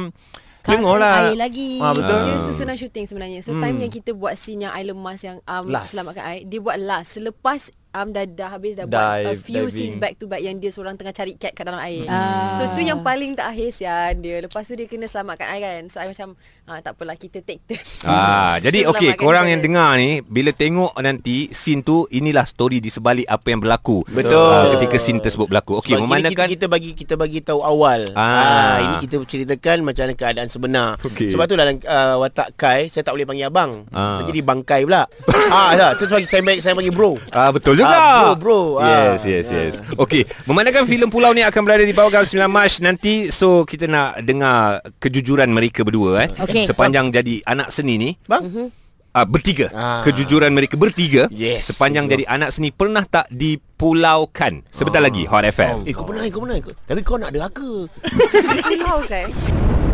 Lengur 0.69 0.97
lah 1.01 1.13
Air 1.25 1.41
lagi. 1.41 1.81
Ah, 1.81 1.97
betul. 1.97 2.21
Dia 2.21 2.37
susunan 2.45 2.77
syuting 2.77 3.07
sebenarnya 3.07 3.41
So 3.41 3.51
Hmm. 3.51 3.63
time 3.65 3.77
yang 3.81 3.91
kita 3.91 4.13
buat 4.13 4.37
scene 4.37 4.63
yang 4.63 4.73
I 4.73 4.85
lemas 4.85 5.19
Yang 5.19 5.41
um, 5.43 5.65
Last. 5.67 5.91
selamatkan 5.91 6.23
I 6.23 6.45
Dia 6.45 6.61
buat 6.61 6.77
last 6.77 7.17
Selepas 7.17 7.73
um, 7.99 8.09
dah, 8.09 8.25
dah 8.25 8.49
habis 8.51 8.73
Dah 8.75 8.85
buat 8.85 8.97
a 8.97 9.09
Dive, 9.29 9.41
few 9.41 9.65
diving. 9.65 9.75
scenes 9.75 9.97
back 9.97 10.15
to 10.15 10.25
back 10.25 10.39
Yang 10.39 10.57
dia 10.59 10.71
seorang 10.71 10.95
tengah 10.95 11.11
cari 11.11 11.35
cat 11.35 11.53
kat 11.53 11.65
dalam 11.65 11.81
air 11.81 12.07
Ah. 12.07 12.57
So 12.57 12.73
tu 12.73 12.81
yang 12.81 13.03
paling 13.03 13.35
tak 13.35 13.51
akhir 13.51 13.69
sian 13.71 14.19
dia 14.19 14.39
Lepas 14.39 14.65
tu 14.65 14.75
dia 14.75 14.85
kena 14.85 15.05
selamatkan 15.05 15.47
I 15.47 15.59
kan 15.59 15.83
So 15.87 15.99
I 15.99 16.07
macam 16.07 16.39
ah, 16.65 16.79
Tak 16.79 16.95
apalah 16.95 17.15
kita 17.15 17.41
take 17.41 17.61
turn 17.65 17.81
Ah, 18.05 18.57
jadi 18.65 18.87
okey, 18.87 19.15
korang 19.15 19.45
dia. 19.45 19.53
yang 19.53 19.61
dengar 19.61 19.97
ni 19.97 20.21
bila 20.21 20.51
tengok 20.51 20.95
nanti 20.99 21.51
scene 21.51 21.81
tu 21.81 22.07
inilah 22.09 22.45
story 22.45 22.79
di 22.79 22.89
sebalik 22.89 23.27
apa 23.27 23.47
yang 23.49 23.59
berlaku. 23.59 24.05
Betul. 24.07 24.39
Ah, 24.39 24.71
ketika 24.73 24.97
scene 24.97 25.19
tersebut 25.19 25.47
berlaku. 25.47 25.79
Okey, 25.79 25.91
Sebab 25.91 25.99
kini 25.99 26.07
memandangkan 26.07 26.47
kita, 26.47 26.55
kita 26.55 26.67
bagi 26.67 26.91
kita 26.93 27.15
bagi 27.15 27.39
tahu 27.41 27.61
awal. 27.61 28.07
Ah. 28.13 28.23
Ah. 28.23 28.77
ini 28.79 28.95
kita 29.03 29.17
ceritakan 29.21 29.83
macam 29.83 30.03
mana 30.05 30.15
keadaan 30.15 30.49
sebenar. 30.49 30.89
Okey. 31.01 31.29
Sebab 31.29 31.45
tu 31.45 31.55
dalam 31.55 31.75
uh, 31.81 32.15
watak 32.21 32.55
Kai 32.55 32.87
saya 32.87 33.03
tak 33.03 33.15
boleh 33.15 33.25
panggil 33.25 33.49
abang. 33.49 33.89
Ah. 33.89 34.21
Ah. 34.21 34.21
Jadi 34.23 34.41
bangkai 34.41 34.81
pula. 34.85 35.03
ah, 35.55 35.71
dah. 35.75 35.91
Tu 35.95 36.05
sebab 36.05 36.21
saya 36.23 36.41
saya 36.59 36.75
panggil 36.75 36.93
bro. 36.93 37.17
Ah 37.31 37.51
betul 37.51 37.75
juga. 37.75 37.88
Ah, 37.89 38.37
bro, 38.37 38.37
bro. 38.37 38.61
Ah. 38.79 39.17
Yes, 39.17 39.25
yes, 39.25 39.47
yes. 39.49 39.75
Okey, 39.97 40.29
memandangkan 40.45 40.85
filem 40.85 41.09
Pulau 41.09 41.33
ni 41.33 41.41
akan 41.41 41.63
berada 41.65 41.83
di 41.83 41.97
Pawagam 41.97 42.23
9 42.23 42.45
Mac 42.45 42.73
nanti 42.81 43.33
so 43.33 43.65
kita 43.65 43.89
nak 43.89 44.21
dengar 44.21 44.85
kejujuran 45.01 45.49
mereka 45.49 45.83
berdua 45.83 46.25
eh. 46.25 46.29
Okey. 46.39 46.65
Sepanjang 46.69 47.09
jadi 47.09 47.41
anak 47.45 47.73
seni 47.73 47.97
ni. 47.97 48.11
Bang. 48.29 48.71
Ah 49.09 49.25
bertiga. 49.25 49.73
Ah. 49.73 50.05
Kejujuran 50.05 50.53
mereka 50.53 50.77
bertiga 50.77 51.33
Yes, 51.33 51.73
sepanjang 51.73 52.07
betul. 52.07 52.15
jadi 52.21 52.25
anak 52.29 52.51
seni 52.53 52.69
pernah 52.69 53.03
tak 53.03 53.25
dipulaukan. 53.33 54.69
Sebentar 54.69 55.01
lagi 55.01 55.25
Hot 55.25 55.49
FM. 55.49 55.89
Eh 55.89 55.97
kau 55.97 56.05
pernah 56.05 56.23
kau 56.29 56.45
pernah 56.45 56.61
kau. 56.61 56.77
Tapi 56.77 57.01
kau 57.01 57.17
nak 57.17 57.33
deraka. 57.33 57.89
Pulau 58.69 59.01
kan 59.09 59.29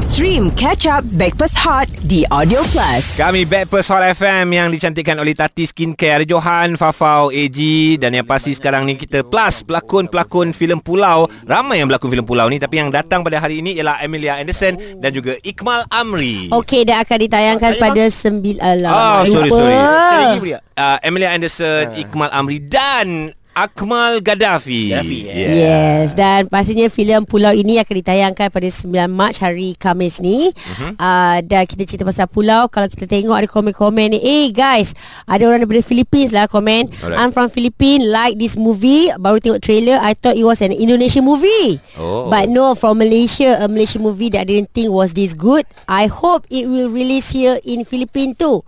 Stream 0.04 0.52
Catch 0.52 0.84
Up 0.84 1.00
Backpass 1.16 1.56
Hot 1.64 1.88
di 2.04 2.28
Audio 2.28 2.60
Plus. 2.68 3.16
Kami 3.16 3.48
Backpast 3.48 3.88
Hot 3.88 4.04
FM 4.04 4.52
yang 4.52 4.68
dicantikkan 4.68 5.16
oleh 5.16 5.32
Tati 5.32 5.64
Skincare 5.64 6.20
Ada 6.20 6.28
Johan, 6.28 6.76
Fafau, 6.76 7.32
AG 7.32 7.56
Dan 7.96 8.12
yang 8.12 8.28
pasti 8.28 8.52
sekarang 8.52 8.84
ni 8.84 9.00
kita 9.00 9.24
plus 9.24 9.64
pelakon-pelakon 9.64 10.52
filem 10.52 10.76
Pulau 10.76 11.24
Ramai 11.48 11.80
yang 11.80 11.88
berlakon 11.88 12.12
filem 12.12 12.26
Pulau 12.28 12.52
ni 12.52 12.60
Tapi 12.60 12.84
yang 12.84 12.92
datang 12.92 13.24
pada 13.24 13.40
hari 13.40 13.64
ini 13.64 13.80
ialah 13.80 14.04
Emilia 14.04 14.36
Anderson 14.36 14.76
Dan 15.00 15.08
juga 15.08 15.40
Iqmal 15.40 15.88
Amri 15.88 16.52
Okey, 16.52 16.84
dah 16.84 17.00
akan 17.00 17.18
ditayangkan 17.24 17.72
Saya, 17.72 17.80
pada 17.80 18.04
sembilan. 18.04 18.74
Ah, 18.84 19.24
sorry, 19.24 19.48
sorry. 19.48 19.72
Tak? 19.72 20.64
uh, 20.76 20.98
Emilia 21.00 21.32
Anderson, 21.32 21.96
Iqmal 21.96 22.28
Amri 22.28 22.60
dan 22.60 23.32
Akmal 23.54 24.18
Gaddafi. 24.18 24.90
Gaddafi, 24.90 25.18
eh. 25.30 25.34
Yeah. 25.34 25.54
Yes 25.54 26.18
Dan 26.18 26.50
pastinya 26.50 26.90
filem 26.90 27.22
Pulau 27.22 27.54
ini 27.54 27.78
akan 27.78 27.94
ditayangkan 28.02 28.50
pada 28.50 28.66
9 28.66 28.90
Mac 29.06 29.38
hari 29.38 29.78
Khamis 29.78 30.18
ni 30.18 30.50
uh-huh. 30.50 30.98
uh, 30.98 31.38
Dan 31.38 31.62
kita 31.64 31.86
cerita 31.86 32.02
pasal 32.02 32.26
pulau 32.26 32.66
Kalau 32.66 32.90
kita 32.90 33.06
tengok 33.06 33.38
ada 33.38 33.46
komen-komen 33.46 34.18
ni 34.18 34.18
Eh 34.18 34.26
hey 34.26 34.46
guys 34.50 34.92
Ada 35.30 35.46
orang 35.46 35.62
daripada 35.62 35.86
Philippines 35.86 36.34
lah 36.34 36.50
komen 36.50 36.90
Alright. 36.98 37.14
I'm 37.14 37.30
from 37.30 37.46
Philippines 37.46 38.02
Like 38.10 38.42
this 38.42 38.58
movie 38.58 39.14
Baru 39.22 39.38
tengok 39.38 39.62
trailer 39.62 40.02
I 40.02 40.18
thought 40.18 40.34
it 40.34 40.44
was 40.44 40.58
an 40.58 40.74
Indonesian 40.74 41.22
movie 41.22 41.78
Oh. 41.94 42.26
But 42.26 42.50
no 42.50 42.74
from 42.74 42.98
Malaysia 42.98 43.62
A 43.62 43.70
Malaysian 43.70 44.02
movie 44.02 44.34
that 44.34 44.44
I 44.44 44.48
didn't 44.50 44.74
think 44.74 44.90
was 44.90 45.14
this 45.14 45.30
good 45.30 45.62
I 45.86 46.10
hope 46.10 46.42
it 46.50 46.66
will 46.66 46.90
release 46.90 47.30
here 47.30 47.62
in 47.62 47.86
Philippines 47.86 48.34
too 48.34 48.66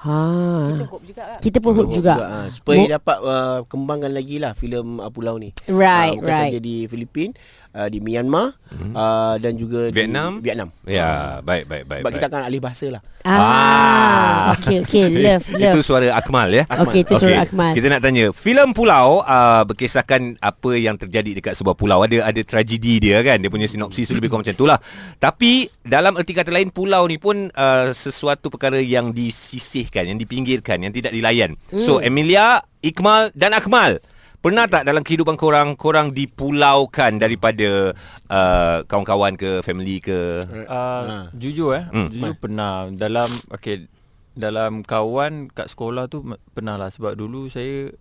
Ha. 0.00 0.64
Kita 0.64 0.84
hope 0.88 1.04
juga 1.04 1.22
lah. 1.28 1.36
Kita 1.36 1.58
pun 1.60 1.72
hope 1.76 1.92
juga. 1.92 2.14
Ah, 2.16 2.46
supaya 2.48 2.96
dapat 2.96 3.18
uh, 3.20 3.58
kembangkan 3.68 4.08
lagi 4.08 4.40
lah 4.40 4.56
filem 4.56 4.96
uh, 4.96 5.12
pulau 5.12 5.36
ni. 5.36 5.52
Right, 5.68 6.16
Ah, 6.16 6.24
bukan 6.24 6.32
right. 6.32 6.44
saja 6.48 6.58
di 6.58 6.88
Filipin, 6.88 7.36
uh, 7.74 7.88
di 7.88 7.98
Myanmar 8.02 8.54
uh, 8.94 9.34
dan 9.38 9.54
juga 9.54 9.90
Vietnam? 9.90 10.38
di 10.38 10.50
Vietnam. 10.50 10.68
Ya, 10.86 11.38
baik 11.42 11.70
baik 11.70 11.84
baik. 11.86 12.00
Sebab 12.02 12.10
baik. 12.10 12.20
kita 12.20 12.26
akan 12.30 12.42
alih 12.46 12.60
bahasa 12.62 12.86
lah. 12.90 13.02
Ah, 13.20 14.56
okay, 14.56 14.80
okay, 14.80 15.12
love, 15.24 15.44
love. 15.52 15.76
Itu 15.76 15.80
suara 15.84 16.08
Akmal 16.16 16.48
ya. 16.56 16.64
Okey, 16.66 17.04
itu 17.04 17.14
suara 17.20 17.44
Akmal. 17.44 17.76
Kita 17.76 17.86
nak 17.92 18.00
tanya, 18.00 18.32
filem 18.32 18.72
Pulau 18.72 19.20
uh, 19.20 19.62
berkisahkan 19.68 20.40
apa 20.40 20.70
yang 20.80 20.96
terjadi 20.96 21.36
dekat 21.36 21.52
sebuah 21.52 21.76
pulau. 21.76 22.00
Ada 22.00 22.32
ada 22.32 22.40
tragedi 22.40 22.96
dia 22.96 23.20
kan. 23.20 23.36
Dia 23.38 23.52
punya 23.52 23.68
sinopsis 23.68 24.08
tu 24.08 24.16
lebih 24.16 24.32
kurang 24.32 24.42
macam 24.46 24.56
itulah. 24.56 24.78
Tapi 25.20 25.68
dalam 25.84 26.16
erti 26.16 26.32
kata 26.32 26.48
lain 26.48 26.72
pulau 26.72 27.04
ni 27.04 27.20
pun 27.20 27.52
uh, 27.52 27.92
sesuatu 27.92 28.48
perkara 28.48 28.80
yang 28.80 29.12
disisihkan, 29.12 30.08
yang 30.08 30.18
dipinggirkan, 30.18 30.80
yang 30.80 30.94
tidak 30.94 31.12
dilayan. 31.12 31.60
Hmm. 31.68 31.84
So 31.84 32.00
Emilia, 32.00 32.64
Ikmal 32.80 33.36
dan 33.36 33.52
Akmal 33.52 34.00
Pernah 34.40 34.64
tak 34.64 34.88
dalam 34.88 35.04
kehidupan 35.04 35.36
korang 35.36 35.76
Korang 35.76 36.16
dipulaukan 36.16 37.20
daripada 37.20 37.92
uh, 38.26 38.80
Kawan-kawan 38.88 39.36
ke 39.36 39.60
Family 39.60 40.00
ke? 40.00 40.40
Uh, 40.64 41.28
Jujur 41.36 41.76
eh. 41.76 41.84
Hmm. 41.86 42.08
Jujur 42.08 42.32
pernah. 42.34 42.88
Dalam 42.88 43.28
Okay 43.52 43.84
Dalam 44.32 44.80
kawan 44.80 45.52
Kat 45.52 45.68
sekolah 45.68 46.08
tu 46.08 46.24
m- 46.24 46.40
Pernah 46.50 46.80
lah 46.80 46.88
Sebab 46.88 47.12
dulu 47.14 47.52
saya 47.52 47.92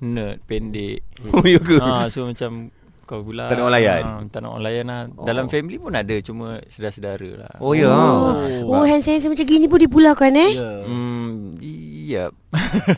Nerd 0.00 0.40
Pendek. 0.42 1.04
Oh 1.36 1.44
ya 1.44 1.60
ke? 1.60 1.76
Ha, 1.76 2.08
So 2.08 2.24
macam 2.24 2.72
Kau 3.04 3.20
pula. 3.20 3.52
Tak 3.52 3.60
nak 3.60 3.68
orang 3.68 3.76
layan? 3.76 4.02
ha, 4.02 4.24
Tak 4.32 4.40
nak 4.40 4.48
orang 4.48 4.64
layan 4.64 4.84
lah. 4.88 5.00
Oh. 5.12 5.28
Dalam 5.28 5.44
family 5.46 5.76
pun 5.76 5.92
ada 5.92 6.16
Cuma 6.24 6.56
sedara-sedara 6.72 7.30
lah. 7.36 7.52
Oh 7.60 7.76
ya. 7.76 7.92
Oh, 8.64 8.80
handsome-handsome 8.80 9.36
macam 9.36 9.44
gini 9.44 9.68
pun 9.68 9.76
dipulaukan 9.76 10.32
eh? 10.32 10.50
Ya. 10.56 10.72
Hmm 10.88 11.11
Yep 12.02 12.30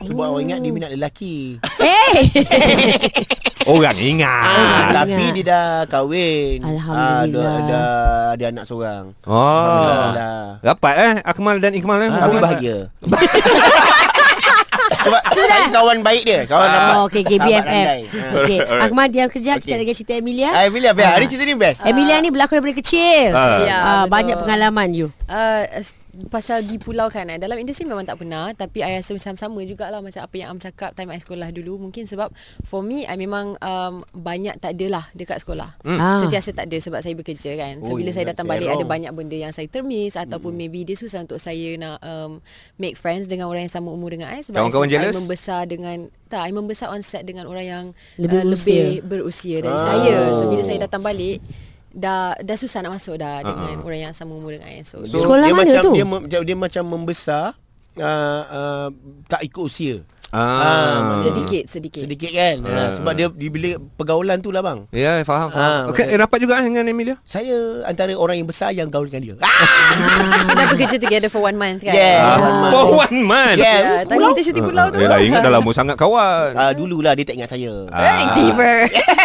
Sebab 0.03 0.27
orang 0.27 0.45
ingat 0.45 0.59
dia 0.59 0.71
minat 0.71 0.91
lelaki. 0.91 1.61
Eh! 1.79 2.13
Orang 3.65 3.97
ingat 3.97 4.29
Ah, 4.45 4.53
ingat. 4.53 4.93
tapi 4.95 5.25
dia 5.33 5.45
dah 5.47 5.69
kahwin. 5.87 6.61
Alhamdulillah. 6.61 7.01
Ah, 7.01 7.25
dah, 7.25 7.57
dah 7.65 7.89
ada 8.33 8.45
anak 8.47 8.65
seorang. 8.65 9.05
Oh 9.25 9.33
Alhamdulillah. 9.33 10.41
Rapat 10.61 10.95
eh 10.95 11.15
Akmal 11.23 11.57
dan 11.59 11.73
Ikmal 11.73 11.97
eh 11.99 12.11
Tapi 12.11 12.37
bahagia. 12.39 12.79
Sebab 15.05 15.21
saya 15.27 15.69
kawan 15.69 16.01
baik 16.01 16.23
dia. 16.25 16.41
Kawan 16.45 16.65
rapat. 16.67 16.95
Oh, 16.95 17.03
okay, 17.07 17.21
okay, 17.21 17.39
BFF. 17.39 17.65
Ah. 17.67 17.97
Okay, 18.39 18.59
Alright. 18.59 18.85
Ahmad 18.85 19.09
diam 19.11 19.29
kejap. 19.29 19.57
Kita 19.59 19.75
Okay. 19.75 19.85
nak 19.85 19.97
cerita 19.97 20.13
Emilia. 20.15 20.49
Ah, 20.51 20.65
Emilia, 20.65 20.91
biar. 20.93 21.13
Hari 21.15 21.25
cerita 21.25 21.45
ni 21.45 21.55
best. 21.55 21.85
Emilia 21.85 22.17
ni 22.19 22.29
berlakon 22.29 22.57
daripada 22.59 22.77
kecil. 22.79 23.33
Ah. 23.33 23.61
Ya, 23.61 23.77
Ah, 23.77 23.93
betul. 24.03 24.13
banyak 24.13 24.37
pengalaman 24.39 24.89
you. 24.91 25.07
Uh, 25.25 25.65
pasal 26.27 26.63
di 26.63 26.77
pulau 26.77 27.07
kan 27.07 27.27
eh. 27.27 27.37
Dalam 27.37 27.57
industri 27.57 27.83
memang 27.83 28.03
tak 28.03 28.17
pernah 28.17 28.51
Tapi 28.51 28.81
I 28.81 28.97
rasa 28.97 29.13
macam 29.13 29.35
sama 29.35 29.61
jugalah 29.63 29.99
Macam 29.99 30.21
apa 30.21 30.35
yang 30.35 30.49
Am 30.49 30.59
cakap 30.59 30.93
Time 30.93 31.09
I 31.09 31.19
sekolah 31.19 31.51
dulu 31.51 31.79
Mungkin 31.79 32.05
sebab 32.05 32.31
For 32.63 32.81
me 32.81 33.03
I 33.03 33.15
memang 33.15 33.57
um, 33.59 33.95
Banyak 34.11 34.59
tak 34.59 34.75
ada 34.75 34.87
lah 34.91 35.05
Dekat 35.11 35.41
sekolah 35.41 35.77
Hmm. 35.81 35.97
Ah. 35.97 36.19
Sentiasa 36.19 36.51
tak 36.51 36.67
ada 36.67 36.77
Sebab 36.77 37.01
saya 37.01 37.13
bekerja 37.13 37.51
kan 37.55 37.81
So 37.81 37.93
Oh, 37.93 37.97
bila 37.97 38.09
ya, 38.09 38.15
saya 38.15 38.27
datang 38.29 38.47
balik 38.47 38.67
serong. 38.67 38.81
Ada 38.81 38.87
banyak 38.87 39.13
benda 39.13 39.37
yang 39.37 39.51
saya 39.51 39.67
termiss 39.67 40.15
Ataupun 40.15 40.53
maybe 40.53 40.83
Dia 40.83 40.95
susah 40.95 41.23
untuk 41.23 41.37
saya 41.37 41.75
Nak 41.75 41.99
um, 42.01 42.39
Make 42.77 42.95
friends 42.95 43.27
Dengan 43.27 43.47
orang 43.47 43.67
yang 43.67 43.75
sama 43.75 43.89
umur 43.89 44.11
dengan 44.11 44.31
I 44.31 44.41
Sebab 44.41 44.57
Kawan-kawan 44.57 44.87
I, 44.87 44.93
jealous? 44.93 45.13
I 45.13 45.19
membesar 45.19 45.61
dengan 45.65 45.97
Tak 46.27 46.41
I 46.41 46.51
membesar 46.51 46.89
on 46.89 47.01
set 47.01 47.23
Dengan 47.23 47.45
orang 47.45 47.65
yang 47.65 47.85
Lebih 48.17 48.39
uh, 48.39 48.45
berusia. 48.45 48.73
Lebih 48.73 48.99
berusia 49.05 49.57
dari 49.61 49.73
Ah. 49.73 49.85
saya 49.85 50.17
So 50.33 50.47
bila 50.47 50.63
saya 50.63 50.79
datang 50.81 51.01
balik 51.01 51.39
Dah 51.95 52.35
dah 52.37 52.57
susah 52.57 52.83
nak 52.83 52.93
masuk 52.93 53.17
dah 53.17 53.39
Ah, 53.39 53.47
Dengan 53.47 53.81
orang 53.81 54.01
yang 54.03 54.13
sama 54.13 54.35
umur 54.35 54.51
dengan 54.53 54.67
I 54.67 54.83
So, 54.83 55.07
So, 55.07 55.17
Sekolah 55.17 55.47
dia 55.47 55.55
mana 55.55 55.71
macam, 55.71 55.83
tu? 55.85 55.93
Dia, 55.95 56.05
mem- 56.05 56.27
dia 56.27 56.57
macam 56.59 56.83
membesar 56.85 57.55
uh, 57.97 58.43
uh, 58.45 58.87
tak 59.25 59.41
ikut 59.43 59.63
usia. 59.63 60.03
Ah. 60.35 61.23
Sedikit 61.23 61.71
Sedikit 61.71 62.03
Sedikit 62.03 62.35
kan. 62.35 62.57
Ah. 62.61 62.75
Uh, 62.75 62.89
sebab 62.93 63.13
dia, 63.15 63.31
dia 63.31 63.47
bila 63.49 63.69
pergaulan 63.95 64.43
tu 64.43 64.51
lah 64.51 64.59
bang. 64.61 64.83
Ya 64.91 65.23
faham, 65.23 65.47
faham. 65.49 65.63
Ah, 65.63 65.83
okay, 65.87 66.11
betul. 66.11 66.19
rapat 66.19 66.39
juga 66.43 66.59
eh 66.59 66.67
dengan 66.67 66.83
Emilia 66.85 67.15
Saya 67.23 67.55
antara 67.87 68.11
orang 68.13 68.37
yang 68.37 68.49
besar 68.51 68.75
yang 68.75 68.91
gaul 68.91 69.07
dengan 69.07 69.23
dia. 69.23 69.35
Kenapa 70.51 70.75
kerja 70.75 70.99
together 70.99 71.31
for 71.31 71.39
one 71.41 71.55
month 71.55 71.81
kan 71.81 71.95
Yeah. 71.95 72.19
Ah, 72.19 72.37
One 72.37 72.57
month. 72.59 72.73
For 72.73 72.85
one 72.99 73.19
month 73.23 73.59
Yeah. 73.63 73.79
Ya, 73.79 73.95
Tadi 74.03 74.23
kita 74.29 74.43
syuting 74.43 74.65
pulau 74.67 74.87
tu 74.91 74.99
Yelah 74.99 75.19
ingat 75.23 75.41
dah 75.41 75.53
lama 75.53 75.71
sangat 75.71 75.95
kawan 75.95 76.51
Ah, 76.53 76.75
dululah 76.75 77.15
dia 77.15 77.23
tak 77.23 77.39
ingat 77.39 77.51
saya. 77.51 77.87
Eh, 77.87 78.27
tiba 78.35 78.71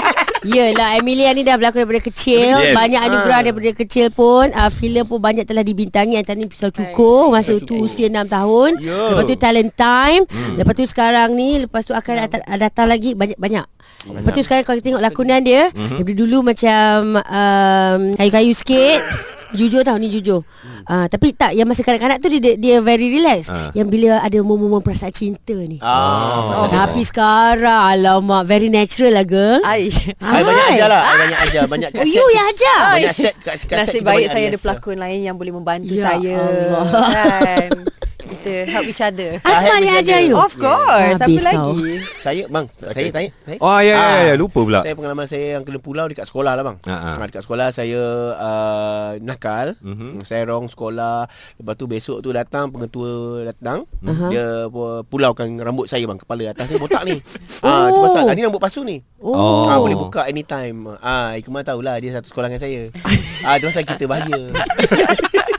Yelah 0.42 0.96
Emilia 0.96 1.32
ni 1.32 1.42
dah 1.42 1.56
berlakon 1.56 1.84
daripada 1.84 2.02
kecil. 2.02 2.56
Yes. 2.56 2.72
Banyak 2.72 3.02
anugerah 3.02 3.40
Ah. 3.40 3.44
daripada 3.44 3.72
kecil 3.74 4.08
pun. 4.10 4.48
Uh, 4.50 4.70
filem 4.70 5.04
pun 5.04 5.20
banyak 5.20 5.44
telah 5.44 5.62
dibintangi. 5.62 6.16
Antara 6.16 6.36
ni 6.36 6.46
Pisau 6.46 6.70
Cukur 6.70 7.28
Masa 7.30 7.60
tu 7.60 7.76
usia 7.80 8.08
6 8.08 8.24
tahun. 8.26 8.80
Ya. 8.80 9.12
Lepas 9.12 9.24
tu 9.26 9.36
Talent 9.36 9.72
Time. 9.72 10.24
Lepas 10.56 10.74
tu 10.74 10.84
sekarang 10.84 11.30
ni 11.32 11.60
Lepas 11.60 11.84
tu 11.84 11.92
akan 11.92 12.14
datang, 12.20 12.42
datang 12.56 12.88
lagi. 12.88 13.14
Banyak-banyak 13.14 13.66
Lepas 14.00 14.32
tu 14.32 14.42
sekarang 14.42 14.64
kalau 14.64 14.78
kita 14.78 14.88
tengok 14.90 15.04
lakonan 15.04 15.42
dia 15.44 15.68
Daripada 15.76 16.14
dulu 16.16 16.38
macam 16.40 17.20
um, 17.20 18.00
Kayu-kayu 18.16 18.52
sikit 18.54 19.00
Jujur 19.50 19.82
tau 19.82 19.98
ni 19.98 20.14
jujur. 20.14 20.46
Uh, 20.86 21.10
Tapi 21.10 21.34
tak 21.34 21.58
Yang 21.58 21.68
masa 21.74 21.82
kanak-kanak 21.82 22.18
tu 22.22 22.30
Dia, 22.30 22.54
dia 22.54 22.76
very 22.86 23.10
relax. 23.10 23.50
Ah. 23.50 23.74
Yang 23.74 23.88
bila 23.90 24.22
ada 24.22 24.38
momen-momen 24.42 24.86
perasaan 24.86 25.10
cinta 25.10 25.58
ni. 25.58 25.82
Ah. 25.82 26.70
Tapi 26.70 27.02
sekarang 27.02 27.98
Alamak 27.98 28.46
Very 28.46 28.70
natural 28.70 29.18
lah 29.18 29.26
girl. 29.26 29.62
Ai. 29.66 29.90
Ai 30.22 30.42
banyak 30.46 30.66
ajar 30.78 30.88
lah. 30.88 31.02
Ai 31.02 31.16
banyak 31.18 31.40
ajar 31.50 31.64
Banyak 31.66 31.90
Oh 31.94 31.98
kaset 32.02 32.14
you 32.14 32.26
yang 32.30 32.48
ajar? 32.50 32.80
Banyak 32.94 33.14
set 33.16 33.34
Nasib 33.74 34.02
baik 34.06 34.28
saya 34.30 34.46
ada 34.54 34.60
pelakon 34.62 34.98
lain 34.98 35.20
Yang 35.26 35.36
boleh 35.38 35.54
membantu 35.54 35.94
Ya 35.94 36.04
saya. 36.14 36.38
Allah. 36.38 37.10
Kan 37.10 37.72
Kita 38.20 38.52
help 38.68 38.86
each 38.86 39.00
other 39.00 39.40
Akmal 39.42 39.80
yang 39.80 39.98
ajar 39.98 40.20
you 40.20 40.36
Of 40.36 40.54
course 40.54 41.16
Apa 41.16 41.24
Habis 41.24 41.40
kau. 41.42 41.72
lagi 41.72 42.04
Saya 42.20 42.44
bang 42.46 42.66
Saya 42.76 43.08
tanya 43.10 43.30
saya. 43.42 43.58
Oh 43.58 43.80
ya 43.80 43.88
ya 43.90 43.96
Ah. 43.96 44.20
ya 44.26 44.34
lupa 44.36 44.60
pula 44.60 44.80
Saya 44.80 44.92
pengalaman 44.94 45.24
saya 45.24 45.56
yang 45.56 45.64
kena 45.64 45.80
pulau 45.80 46.06
dekat 46.06 46.26
sekolah 46.26 46.52
lah 46.52 46.62
bang. 46.62 46.78
Ha, 46.84 47.16
dekat 47.22 47.42
sekolah 47.42 47.68
saya 47.70 48.02
uh, 48.36 49.12
nakal, 49.20 49.74
Mhm. 49.80 50.22
saya 50.22 50.46
rong 50.46 50.68
sekolah. 50.68 51.26
Lepas 51.56 51.74
tu 51.74 51.86
besok 51.86 52.20
tu 52.20 52.30
datang 52.30 52.70
pengetua 52.70 53.10
datang, 53.46 53.88
Aha. 54.02 54.28
dia 54.28 54.46
pu- 54.68 55.04
pulaukan 55.06 55.48
rambut 55.56 55.86
saya 55.86 56.04
bang, 56.04 56.18
kepala 56.18 56.44
atas 56.48 56.68
ni 56.68 56.78
botak 56.78 57.04
ni. 57.04 57.16
Ah, 57.62 57.88
tu 57.88 57.96
Oh. 57.96 58.04
pasal 58.06 58.24
tadi 58.26 58.42
rambut 58.42 58.60
pasu 58.60 58.82
ni. 58.82 59.00
Oh. 59.18 59.66
Ah, 59.66 59.78
boleh 59.78 59.96
buka 59.96 60.26
anytime. 60.26 60.98
Ah, 61.00 61.34
Ikmal 61.34 61.62
tahulah 61.62 61.96
dia 61.98 62.14
satu 62.14 62.28
sekolah 62.28 62.48
dengan 62.48 62.62
saya. 62.62 62.82
ah, 63.48 63.56
tu 63.56 63.68
pasal 63.68 63.84
kita 63.84 64.04
bahagia. 64.06 64.42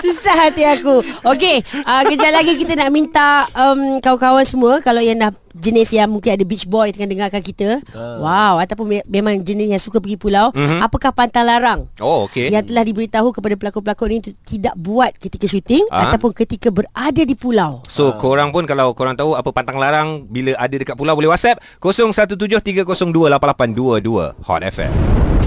Susah 0.00 0.34
hati 0.40 0.62
aku. 0.62 1.02
Okey 1.22 1.62
uh, 1.78 2.02
Kejap 2.02 2.30
lagi 2.32 2.54
kita 2.54 2.74
nak 2.74 2.88
minta 2.88 3.44
um, 3.52 3.98
Kawan-kawan 3.98 4.42
semua 4.42 4.80
Kalau 4.80 4.98
yang 4.98 5.16
dah 5.16 5.30
Jenis 5.50 5.90
yang 5.90 6.06
mungkin 6.06 6.30
ada 6.30 6.40
beach 6.40 6.64
boy 6.64 6.88
Tengah 6.88 7.06
dengarkan 7.06 7.40
kita. 7.40 7.84
Wow 7.92 8.56
Ataupun 8.56 8.88
me- 8.88 9.04
memang 9.04 9.36
jenis 9.36 9.68
yang 9.68 9.78
suka 9.78 9.98
pergi 9.98 10.14
pulau. 10.14 10.48
Mhm. 10.50 10.78
Apakah 10.80 11.10
pantang 11.10 11.42
larang? 11.42 11.84
Oh 11.98 12.24
okey. 12.24 12.48
Yang 12.48 12.70
telah 12.70 12.80
diberitahu 12.80 13.28
kepada 13.30 13.52
pelakon-pelakon 13.54 14.08
ini 14.12 14.20
Tidak 14.32 14.72
buat 14.74 15.12
ketika 15.16 15.44
syuting 15.44 15.84
Ah. 15.90 16.08
Ataupun 16.08 16.30
ketika 16.34 16.70
berada 16.70 17.20
di 17.20 17.34
pulau. 17.34 17.82
So 17.86 18.14
korang 18.14 18.50
pun 18.50 18.64
kalau 18.64 18.92
korang 18.92 19.12
tahu 19.12 19.34
apa 19.34 19.50
pantang 19.50 19.76
larang 19.76 20.24
bila 20.24 20.54
ada 20.54 20.70
dekat 20.70 20.94
pulau 20.94 21.12
boleh 21.12 21.28
WhatsApp 21.28 21.58
0173028822 21.80 24.40
Hot 24.40 24.62
FM. 24.62 24.92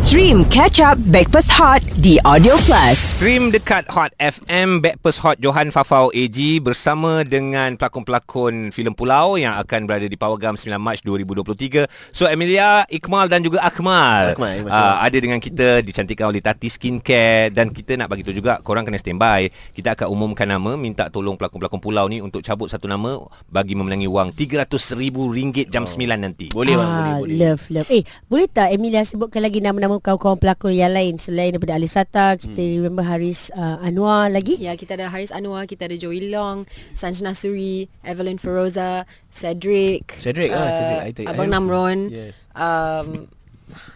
Stream 0.04 0.44
Catch 0.52 0.84
Up 0.84 1.00
Backpass 1.16 1.48
Hot 1.56 1.80
di 2.04 2.20
Audio 2.28 2.60
Plus. 2.68 3.00
Stream 3.16 3.56
dekat 3.56 3.88
Hot 3.88 4.12
FM 4.20 4.84
Backpast 4.84 5.24
Hot 5.24 5.40
Johan 5.40 5.72
Fafau 5.72 6.12
AG 6.12 6.36
bersama 6.60 7.24
dengan 7.24 7.80
pelakon-pelakon 7.80 8.76
filem 8.76 8.92
Pulau 8.92 9.40
yang 9.40 9.56
akan 9.56 9.88
berada 9.88 10.04
di 10.04 10.20
Pawagam 10.20 10.60
9 10.60 10.76
Mac 10.76 11.00
2023. 11.08 11.88
So 12.12 12.28
Emilia, 12.28 12.84
Ikmal 12.92 13.32
dan 13.32 13.48
juga 13.48 13.64
Akmal, 13.64 14.36
Akmal, 14.36 14.68
uh, 14.68 15.00
ada 15.00 15.16
dengan 15.16 15.40
kita 15.40 15.80
dicantikkan 15.80 16.36
oleh 16.36 16.44
Tati 16.44 16.68
Skincare 16.68 17.56
dan 17.56 17.72
kita 17.72 17.96
nak 17.96 18.12
bagi 18.12 18.28
tahu 18.28 18.36
juga 18.36 18.60
korang 18.60 18.84
kena 18.84 19.00
standby. 19.00 19.48
Kita 19.72 19.96
akan 19.96 20.12
umumkan 20.12 20.52
nama, 20.52 20.76
minta 20.76 21.08
tolong 21.08 21.40
pelakon-pelakon 21.40 21.80
Pulau 21.80 22.12
ni 22.12 22.20
untuk 22.20 22.44
cabut 22.44 22.68
satu 22.68 22.92
nama 22.92 23.24
bagi 23.48 23.72
memenangi 23.72 24.12
wang 24.12 24.36
RM300,000 24.36 25.72
jam 25.72 25.88
9 25.88 25.96
nanti. 26.20 26.52
Boleh 26.52 26.76
bang, 26.76 26.92
boleh, 26.92 27.08
Ah, 27.08 27.18
boleh. 27.24 27.36
Love, 27.40 27.64
love 27.72 27.88
Eh, 27.88 28.04
boleh 28.28 28.52
tak 28.52 28.68
Emilia 28.76 29.08
sebutkan 29.08 29.40
lagi 29.40 29.64
nama-nama 29.64 29.93
bersama 29.94 30.02
kawan-kawan 30.02 30.40
pelakon 30.40 30.74
yang 30.74 30.90
lain 30.90 31.14
selain 31.16 31.52
daripada 31.52 31.78
Alif 31.78 31.92
Sata 31.92 32.34
kita 32.34 32.58
Hmm. 32.58 32.74
remember 32.80 33.04
Haris 33.04 33.52
uh, 33.52 33.78
Anwar 33.80 34.30
lagi 34.30 34.58
Ya, 34.58 34.74
kita 34.74 34.96
ada 34.96 35.06
Haris 35.08 35.30
Anwar, 35.30 35.66
kita 35.66 35.86
ada 35.86 35.94
Joey 35.94 36.30
Long, 36.30 36.66
Sanjana 36.94 37.34
Suri, 37.34 37.86
Evelyn 38.02 38.38
Feroza, 38.38 39.04
Cedric, 39.30 40.18
Cedric, 40.18 40.50
ah, 40.50 40.66
Cedric. 40.66 41.00
I 41.00 41.12
think- 41.12 41.28
Abang 41.30 41.48
I- 41.48 41.54
Namron, 41.54 41.98
Yes. 42.10 42.48
um, 42.56 43.28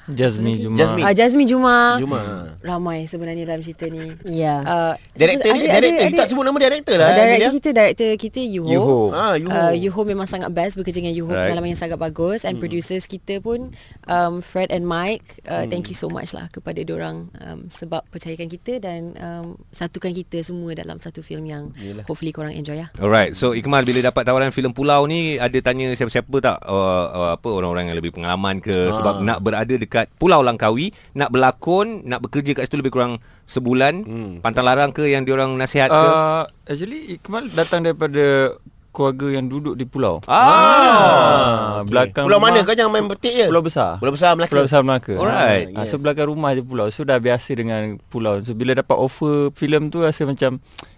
Jasmine 0.08 0.58
Juma. 0.58 0.78
Jasmine. 0.78 1.04
uh, 1.04 1.14
Jasmine 1.14 1.48
Juma. 1.48 1.78
Juma. 1.98 2.22
Ramai 2.60 3.06
sebenarnya 3.06 3.44
dalam 3.46 3.60
cerita 3.60 3.86
ni. 3.86 4.12
ya 4.26 4.60
Uh, 4.60 4.94
Director 5.14 5.50
ni, 5.50 5.64
director. 5.64 6.06
You 6.06 6.16
tak 6.16 6.28
sebut 6.28 6.44
nama 6.44 6.58
director 6.58 6.96
lah. 6.96 7.08
Uh, 7.08 7.14
director 7.14 7.36
Amelia. 7.38 7.50
kita, 7.54 7.70
director 7.72 8.10
kita 8.18 8.42
Yuho. 8.42 8.70
Yuho. 8.70 9.00
Ah, 9.12 9.36
Yuho. 9.36 9.50
Uh, 9.50 9.74
Yuho 9.74 10.02
memang 10.04 10.26
sangat 10.26 10.50
best 10.50 10.76
bekerja 10.76 11.00
dengan 11.00 11.14
Yuho 11.14 11.26
Right. 11.28 11.48
pengalaman 11.48 11.70
yang 11.70 11.82
sangat 11.82 11.98
bagus 11.98 12.42
and 12.42 12.56
producers 12.58 13.04
kita 13.04 13.38
pun 13.38 13.72
um, 14.06 14.40
Fred 14.40 14.70
and 14.70 14.84
Mike 14.84 15.44
uh, 15.44 15.66
thank 15.66 15.88
you 15.88 15.94
so 15.94 16.08
much 16.08 16.32
lah 16.32 16.48
kepada 16.48 16.80
diorang 16.80 17.28
um, 17.38 17.68
sebab 17.68 18.06
percayakan 18.08 18.48
kita 18.48 18.78
dan 18.78 19.12
um, 19.18 19.46
satukan 19.70 20.14
kita 20.14 20.40
semua 20.40 20.72
dalam 20.72 20.98
satu 20.98 21.20
filem 21.20 21.46
yang 21.46 21.64
Yelah. 21.76 22.04
hopefully 22.04 22.32
korang 22.32 22.54
enjoy 22.54 22.78
lah. 22.78 22.88
Alright, 22.96 23.34
so 23.34 23.52
Ikmal 23.52 23.82
bila 23.82 24.00
dapat 24.02 24.24
tawaran 24.24 24.52
filem 24.52 24.72
Pulau 24.72 25.04
ni 25.04 25.36
ada 25.36 25.58
tanya 25.58 25.90
siapa-siapa 25.92 26.36
tak 26.38 26.58
uh, 26.62 26.76
uh, 27.10 27.30
apa 27.34 27.48
orang-orang 27.48 27.90
yang 27.90 27.98
lebih 27.98 28.14
pengalaman 28.14 28.62
ke 28.62 28.94
sebab 28.94 29.20
nak 29.20 29.42
berada 29.42 29.74
dekat 29.74 29.97
Pulau 30.12 30.40
Langkawi, 30.40 30.88
nak 31.12 31.30
berlakon, 31.30 32.04
nak 32.04 32.22
bekerja 32.22 32.54
kat 32.54 32.64
situ 32.64 32.78
lebih 32.78 32.92
kurang 32.92 33.18
sebulan, 33.44 33.94
Hmm. 34.00 34.32
pantang 34.38 34.64
larang 34.64 34.92
ke 34.92 35.02
yang 35.04 35.24
diorang 35.24 35.54
nasihat 35.54 35.88
ke? 35.88 35.98
Uh, 35.98 36.46
actually 36.64 37.10
Ikmal 37.12 37.50
datang 37.50 37.82
daripada 37.82 38.54
keluarga 38.90 39.28
yang 39.32 39.46
duduk 39.46 39.74
di 39.74 39.84
pulau. 39.84 40.22
ah, 40.28 41.80
okay. 41.80 41.88
belakang 41.88 42.24
Pulau 42.24 42.38
rumah, 42.38 42.50
mana 42.50 42.62
kau 42.62 42.74
jangan 42.74 42.92
main 42.92 43.06
petik 43.08 43.34
je. 43.36 43.46
Pulau 43.48 43.62
besar. 43.62 43.98
Pulau 43.98 44.10
besar 44.12 44.34
Melaka. 44.34 44.52
Pulau 44.52 44.66
Besar 44.66 44.82
Melaka. 44.82 45.14
Alright. 45.16 45.66
Ah, 45.72 45.86
So 45.86 45.98
belakang 45.98 46.28
rumah 46.28 46.52
je 46.52 46.62
pulau. 46.62 46.90
So 46.90 47.02
dah 47.02 47.18
biasa 47.18 47.54
dengan 47.54 47.82
pulau. 48.08 48.42
So 48.42 48.52
bila 48.52 48.74
dapat 48.74 48.94
offer 48.94 49.50
filem 49.54 49.88
tu 49.88 50.02
rasa 50.02 50.24
macam 50.24 50.58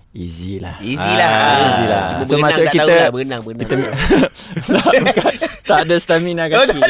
easy 0.10 0.58
lah. 0.58 0.80
Easy 0.80 0.96
Ah, 0.98 1.14
lah. 1.14 1.32
easy 1.60 1.86
lah. 1.86 2.04
Cuma 2.08 2.20
So, 2.20 2.32
berenang 2.32 2.42
macam 2.42 2.56
tak 2.58 2.72
kita- 2.72 2.82
tahulah. 2.82 3.10
Berenang, 3.12 3.42
berenang. 3.44 3.62
Kita 3.62 3.76
tak, 5.70 5.80
ada 5.86 5.96
stamina 6.02 6.44
Oh, 6.50 6.66
kaki. 6.66 6.82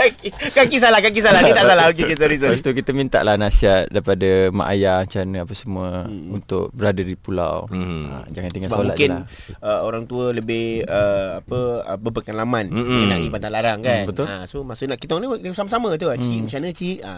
kaki. 0.00 0.28
Kaki 0.50 0.76
salah, 0.80 1.00
kaki 1.04 1.20
salah. 1.20 1.40
Ni 1.44 1.52
tak 1.52 1.68
salah. 1.68 1.84
Okay, 1.92 2.08
okay, 2.08 2.16
sorry, 2.16 2.36
sorry. 2.40 2.56
Lepas 2.56 2.64
tu 2.64 2.72
kita 2.72 2.90
minta 2.96 3.20
lah 3.20 3.36
nasihat 3.36 3.86
daripada 3.92 4.48
mak 4.50 4.68
ayah 4.74 5.04
macam 5.04 5.20
mana 5.28 5.38
apa 5.44 5.54
semua 5.54 5.88
hmm. 6.08 6.36
untuk 6.36 6.64
berada 6.72 7.02
di 7.04 7.14
pulau. 7.14 7.68
Hmm. 7.68 7.84
Hmm. 7.84 8.04
Ha, 8.08 8.16
jangan 8.32 8.50
tinggal 8.50 8.70
Sebab 8.72 8.80
solat 8.80 8.96
je 8.96 8.98
mungkin 9.04 9.10
lah. 9.12 9.24
uh, 9.60 9.80
orang 9.84 10.04
tua 10.08 10.26
lebih 10.32 10.66
uh, 10.88 11.44
apa 11.44 11.60
uh, 11.84 11.98
berpengalaman 12.00 12.64
Mm-mm. 12.72 12.88
mengenai 13.04 13.24
Bantar 13.28 13.50
Larang 13.52 13.80
kan. 13.84 14.02
Mm, 14.04 14.08
betul. 14.08 14.26
Ha, 14.26 14.34
so 14.48 14.64
masa 14.64 14.88
nak 14.88 14.98
kita 14.98 15.20
orang 15.20 15.38
ni 15.38 15.52
sama-sama 15.52 15.94
tu. 16.00 16.08
Cik 16.08 16.48
macam 16.48 16.58
mana 16.64 16.70
cik? 16.72 16.98
Ha. 17.04 17.12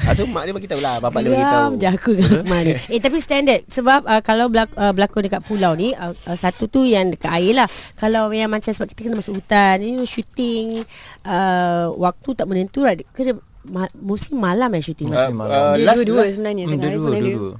ha 0.00 0.10
so 0.16 0.24
mak 0.24 0.42
dia 0.48 0.54
bagi 0.56 0.68
tahu 0.70 0.80
lah, 0.80 0.96
bapak 0.98 1.20
dia 1.20 1.30
bagi 1.30 1.46
tahu. 1.46 1.68
Je 1.76 1.88
aku 1.88 2.10
dengan 2.16 2.60
ni 2.64 2.72
Eh 2.94 3.00
tapi 3.00 3.16
standard 3.20 3.60
Sebab 3.68 4.00
uh, 4.08 4.20
kalau 4.24 4.46
belak- 4.48 4.74
uh, 4.76 4.92
berlakon 4.92 5.22
dekat 5.26 5.42
pulau 5.44 5.72
ni 5.76 5.92
uh, 5.94 6.12
uh, 6.26 6.36
Satu 6.36 6.66
tu 6.66 6.84
yang 6.84 7.12
dekat 7.12 7.30
air 7.30 7.54
lah 7.56 7.68
Kalau 7.96 8.30
yang 8.32 8.50
macam 8.50 8.70
Sebab 8.70 8.88
kita 8.90 9.08
kena 9.08 9.16
masuk 9.18 9.38
hutan 9.38 9.80
you 9.84 9.96
know, 9.96 10.06
Shooting 10.32 10.86
uh, 11.24 11.90
Waktu 11.92 12.28
tak 12.32 12.46
menentu 12.46 12.80
lah 12.80 12.94
Kena 13.10 13.34
ma- 13.66 13.90
Mesti 13.92 14.30
malam 14.32 14.70
eh 14.70 14.80
shooting 14.80 15.08
Uh, 15.08 15.14
Mesti 15.26 15.34
malam. 15.34 15.50
uh, 15.52 15.74
Dia 15.74 15.84
last, 15.84 15.96
dua-dua 16.00 16.18
last, 16.20 16.32
sebenarnya 16.32 16.62
Hmm, 16.62 16.72
tengah 16.72 16.82
dua-dua, 16.88 17.02
pun 17.02 17.10
ada. 17.10 17.20
dua-dua. 17.20 17.52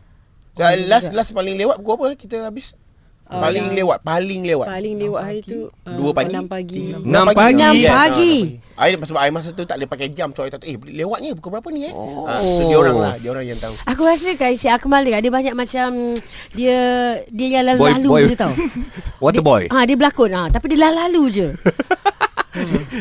uh, 0.56 0.74
last, 0.86 1.08
last 1.12 1.30
paling 1.32 1.56
lewat 1.56 1.76
pukul 1.78 1.94
apa 1.96 2.06
kita 2.14 2.36
habis? 2.44 2.78
Oh, 3.26 3.38
paling 3.38 3.62
yang- 3.64 3.76
lewat, 3.76 3.98
paling 4.02 4.40
lewat. 4.42 4.66
Paling 4.66 4.94
lewat 4.98 5.22
hari 5.22 5.40
tu 5.40 5.58
uh, 5.70 5.94
Dua 5.94 6.10
pagi? 6.10 6.34
6 6.34 6.46
pagi. 6.48 6.82
Enam 6.96 7.24
pagi. 7.28 7.54
Enam 7.54 7.74
Yes, 7.76 7.90
pagi. 7.92 8.34
ah, 8.74 8.82
Air 8.82 8.96
sebab 8.98 9.20
air 9.20 9.30
masa 9.30 9.48
tu 9.50 9.62
tak 9.62 9.76
boleh 9.76 9.86
pakai 9.86 10.08
jam 10.10 10.32
so 10.32 10.40
air 10.40 10.50
tak 10.50 10.64
eh 10.64 10.74
lewatnya 10.74 11.30
pukul 11.32 11.52
berapa 11.52 11.68
ni 11.68 11.86
eh. 11.86 11.92
Oh. 11.92 12.24
Ha, 12.24 12.40
so 12.40 12.62
dia 12.64 12.74
orang 12.74 12.96
lah, 12.96 13.14
dia 13.14 13.28
orang 13.28 13.44
yang 13.44 13.54
tahu. 13.56 13.70
Aku 13.84 14.02
rasa 14.02 14.34
kan 14.34 14.50
si 14.52 14.66
Akmal 14.66 15.04
dia, 15.04 15.20
dia 15.20 15.28
banyak 15.28 15.52
macam 15.52 16.16
dia 16.50 16.78
dia 17.28 17.46
yang 17.52 17.76
Boy- 17.76 17.92
lalu-lalu 17.92 18.08
boy. 18.08 18.22
je 18.24 18.36
tau. 18.36 18.52
Water 19.22 19.36
dia, 19.36 19.44
boy. 19.44 19.62
Ha 19.68 19.84
dia 19.84 19.94
berlakon 19.94 20.30
ha 20.32 20.42
tapi 20.48 20.64
dia 20.66 20.78
lalu-lalu 20.82 21.22
je. 21.30 21.48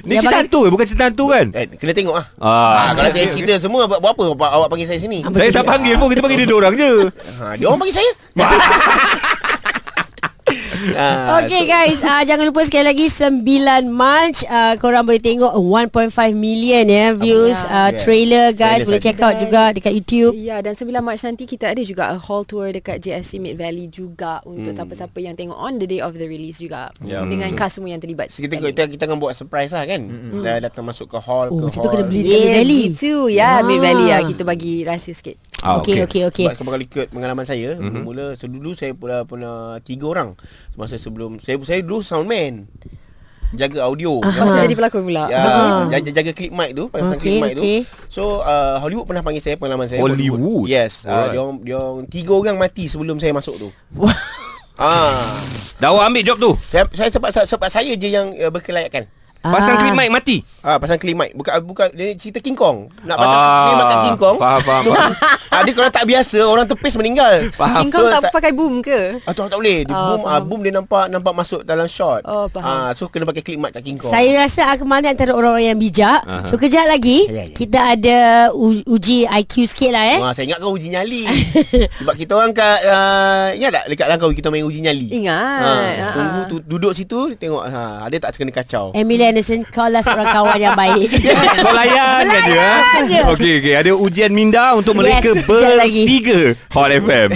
Ni 0.05 0.15
cerita 0.15 0.39
hantu 0.39 0.59
ke? 0.63 0.69
Bukan 0.69 0.85
cerita 0.85 1.03
hantu 1.07 1.25
kan? 1.27 1.45
Eh, 1.51 1.65
kena 1.75 1.91
tengok 1.91 2.15
ah. 2.15 2.25
Ah. 2.37 2.49
Ah, 2.49 2.91
kalau 2.93 3.09
saya 3.11 3.25
cerita 3.33 3.53
semua 3.57 3.85
buat, 3.85 3.99
buat 3.99 4.13
apa 4.15 4.45
awak- 4.49 4.69
panggil 4.69 4.87
saya 4.87 4.99
sini? 4.99 5.25
Saya 5.25 5.49
tak 5.51 5.65
panggil 5.65 5.97
pun 5.97 6.07
Kita 6.07 6.21
panggil 6.21 6.37
dia 6.41 6.55
orang 6.55 6.73
je 6.75 6.91
Ha, 7.39 7.45
dia 7.57 7.65
orang 7.65 7.79
panggil 7.81 7.95
saya. 7.97 8.11
Ah, 10.91 11.39
Okay 11.39 11.65
guys, 11.65 11.99
uh, 11.99 12.21
jangan 12.21 12.45
lupa 12.45 12.61
sekali 12.61 12.85
lagi 12.85 13.05
9 13.05 13.41
March 13.87 14.41
uh, 14.43 14.73
korang 14.75 15.03
boleh 15.03 15.19
tengok 15.19 15.51
1.5 15.51 16.09
million 16.33 16.83
ya 16.83 17.13
views 17.13 17.57
uh, 17.63 17.89
Yeah. 17.89 17.97
trailer 17.97 18.45
guys 18.51 18.81
Trailer 18.81 18.87
boleh 18.87 19.01
check 19.01 19.17
out 19.17 19.35
juga 19.35 19.71
dekat 19.71 19.93
YouTube. 19.93 20.33
Ya 20.35 20.59
dan 20.59 20.73
9 20.73 20.89
Mac 20.99 21.17
nanti 21.17 21.43
kita 21.43 21.65
ada 21.67 21.81
juga 21.81 22.03
a 22.07 22.17
hall 22.17 22.43
tour 22.43 22.69
dekat 22.69 22.99
JSC 22.99 23.37
Mid 23.37 23.55
Valley 23.55 23.87
juga 23.87 24.39
untuk 24.43 24.71
siapa-siapa 24.71 25.17
yang 25.17 25.33
tengok 25.33 25.55
on 25.55 25.75
the 25.75 25.87
day 25.87 25.99
of 25.99 26.13
the 26.13 26.23
release 26.23 26.57
juga 26.57 26.91
Ya, 26.99 27.21
dengan 27.21 27.49
cast 27.53 27.77
semua 27.77 27.89
yang 27.89 27.97
terlibat. 27.97 28.29
So, 28.29 28.39
kita, 28.39 28.57
kita 28.57 28.85
kita 28.87 29.03
akan 29.05 29.17
buat 29.17 29.33
surprise 29.33 29.71
lah 29.71 29.83
kan. 29.83 30.01
Dah 30.37 30.61
datang 30.61 30.83
masuk 30.83 31.07
ke 31.07 31.17
hall 31.17 31.49
Oh, 31.49 31.57
ke 31.57 31.63
macam 31.65 31.75
tu 31.75 31.81
hall. 31.81 31.93
kena 31.93 32.05
beli 32.05 32.21
dekat 32.21 32.37
Mid 32.37 32.51
Valley. 32.53 32.81
itu 32.89 33.13
ya 33.29 33.49
Ah. 33.49 33.57
Mid 33.61 33.79
Valley 33.79 34.05
ya 34.07 34.17
kita 34.21 34.43
bagi 34.43 34.73
rahsia 34.81 35.11
sikit. 35.11 35.35
Ah, 35.63 35.79
okay, 35.79 36.03
okay, 36.05 36.23
okay. 36.27 36.45
Sebab 36.47 36.55
sebab 36.57 36.71
kalau 36.75 36.85
ikut 36.85 37.07
pengalaman 37.11 37.45
saya 37.45 37.75
mm-hmm. 37.75 38.35
So, 38.39 38.45
Dulu 38.47 38.71
saya 38.75 38.95
pernah, 38.95 39.23
pernah 39.27 39.55
Tiga 39.83 40.05
orang 40.07 40.29
Masa 40.79 40.95
sebelum 40.95 41.37
Saya 41.43 41.59
saya 41.67 41.83
dulu 41.83 41.99
soundman 41.99 42.67
Jaga 43.49 43.81
audio 43.89 44.21
Aha. 44.21 44.29
Lepas 44.29 44.49
tu 44.53 44.59
jadi 44.61 44.75
pelakon 44.77 45.01
pula. 45.09 45.25
Ya, 45.25 45.41
Ah. 45.41 45.81
jaga, 45.89 46.09
jaga 46.13 46.31
clip 46.37 46.53
mic 46.53 46.77
tu, 46.77 46.85
pasang 46.85 47.17
Okay, 47.17 47.33
clip 47.33 47.41
mic 47.41 47.53
okay. 47.57 47.81
tu. 47.81 47.89
So 48.05 48.45
uh, 48.45 48.77
Hollywood 48.77 49.09
pernah 49.09 49.25
panggil 49.25 49.41
saya 49.41 49.57
pengalaman 49.57 49.89
saya. 49.89 50.05
Hollywood? 50.05 50.69
Yes, 50.69 51.01
uh, 51.01 51.09
Alright. 51.09 51.33
dia 51.33 51.39
orang 51.41 51.57
dia 51.65 51.77
orang 51.81 52.05
tiga 52.05 52.33
orang 52.37 52.61
mati 52.61 52.85
sebelum 52.85 53.17
saya 53.17 53.33
masuk 53.33 53.57
tu. 53.57 53.69
ah, 54.77 55.41
Dah 55.81 55.89
awak 55.89 56.13
ambil 56.13 56.23
job 56.23 56.37
tu 56.37 56.51
saya 56.69 56.85
saya 56.93 57.09
sebab 57.09 57.29
sebab 57.33 57.69
saya 57.73 57.91
je 57.97 58.07
yang 58.13 58.29
uh, 58.37 58.53
berkelayakan. 58.53 59.09
Pasang 59.39 59.75
Ah. 59.75 59.79
clip 59.79 59.93
mic 59.93 60.09
mati 60.09 60.37
Ah, 60.59 60.75
pasang 60.75 60.99
clip 60.99 61.15
mic. 61.15 61.31
Bukan 61.31 61.63
bukan 61.63 61.87
dia 61.91 62.11
cerita 62.13 62.37
King 62.37 62.53
Kong. 62.53 62.91
Nak 63.01 63.15
pasang 63.15 63.39
Ah, 63.39 63.47
clip 63.63 63.73
mic 63.73 63.85
kat 63.85 63.97
King 64.03 64.19
Kong. 64.19 64.37
faham, 64.37 64.61
faham, 64.61 64.83
So, 64.83 64.89
faham. 64.91 65.11
ah, 65.55 65.61
dia 65.63 65.73
kalau 65.73 65.89
tak 65.89 66.03
biasa 66.03 66.37
orang 66.41 66.65
tepis 66.65 66.93
meninggal. 66.93 67.33
Faham. 67.53 67.79
King 67.79 67.89
Kong 67.89 68.03
So, 68.03 68.11
tak 68.11 68.21
sa- 68.21 68.33
pakai 68.33 68.51
boom 68.51 68.73
ke? 68.79 69.23
Ah, 69.23 69.31
tu 69.31 69.41
tak 69.41 69.55
boleh. 69.55 69.77
Dia 69.81 69.93
Oh, 69.93 70.03
boom, 70.13 70.21
ah, 70.25 70.39
boom 70.41 70.59
dia 70.59 70.73
nampak 70.73 71.07
nampak 71.07 71.31
masuk 71.33 71.63
dalam 71.63 71.87
shot. 71.87 72.19
Oh, 72.23 72.45
faham. 72.47 72.67
Ah, 72.67 72.91
so 72.91 73.07
kena 73.07 73.23
pakai 73.23 73.39
clip 73.39 73.55
mic 73.55 73.71
kat 73.71 73.79
King 73.81 73.95
Kong. 73.95 74.11
Saya 74.11 74.27
rasa 74.37 74.67
Akmal 74.69 74.99
ni 74.99 75.07
antara 75.07 75.31
orang-orang 75.31 75.65
yang 75.65 75.79
bijak. 75.79 76.19
Aha. 76.21 76.43
So 76.43 76.55
kejap 76.55 76.83
lagi 76.85 77.23
Ya, 77.25 77.41
ya. 77.41 77.43
kita 77.49 77.79
ada 77.79 78.17
u- 78.51 78.83
uji 78.85 79.23
IQ 79.23 79.53
sikit 79.65 79.91
lah 79.91 80.03
eh. 80.05 80.19
Wah, 80.19 80.35
saya 80.35 80.45
ingat 80.45 80.59
kau 80.59 80.75
uji 80.75 80.91
nyali. 80.91 81.23
Sebab 81.99 82.13
kita 82.13 82.31
orang 82.33 82.51
kat 82.51 82.79
uh, 82.83 83.47
ingat 83.53 83.71
tak 83.73 83.83
dekat 83.87 84.05
Langkawi 84.05 84.33
kita 84.33 84.49
main 84.49 84.61
uji 84.61 84.79
nyali. 84.81 85.07
Ingat. 85.15 85.59
Ha, 85.61 85.71
Ah. 85.71 86.11
tunggu 86.11 86.39
tu, 86.45 86.55
duduk 86.61 86.91
situ 86.91 87.31
tengok 87.33 87.63
ha, 87.63 88.03
ada 88.03 88.15
tak 88.19 88.35
kena 88.35 88.51
kacau. 88.51 88.91
Emily 88.91 89.28
Anderson 89.29 89.61
kau 89.69 89.85
lah 89.85 90.01
seorang 90.01 90.27
kawan 90.27 90.57
yang 90.57 90.73
baik. 90.73 91.09
Kau 91.63 91.71
layan 91.71 92.25
je 92.25 92.39
dia 92.49 92.67
Layan 92.81 93.01
je. 93.05 93.19
Okey 93.29 93.51
okey. 93.61 93.73
Ada 93.77 93.91
ujian 93.93 94.31
minda 94.33 94.73
Untuk 94.73 94.97
Yes, 94.97 95.01
mereka 95.05 95.29
bertiga. 95.45 96.39
Hot 96.73 96.89
FM 96.89 97.29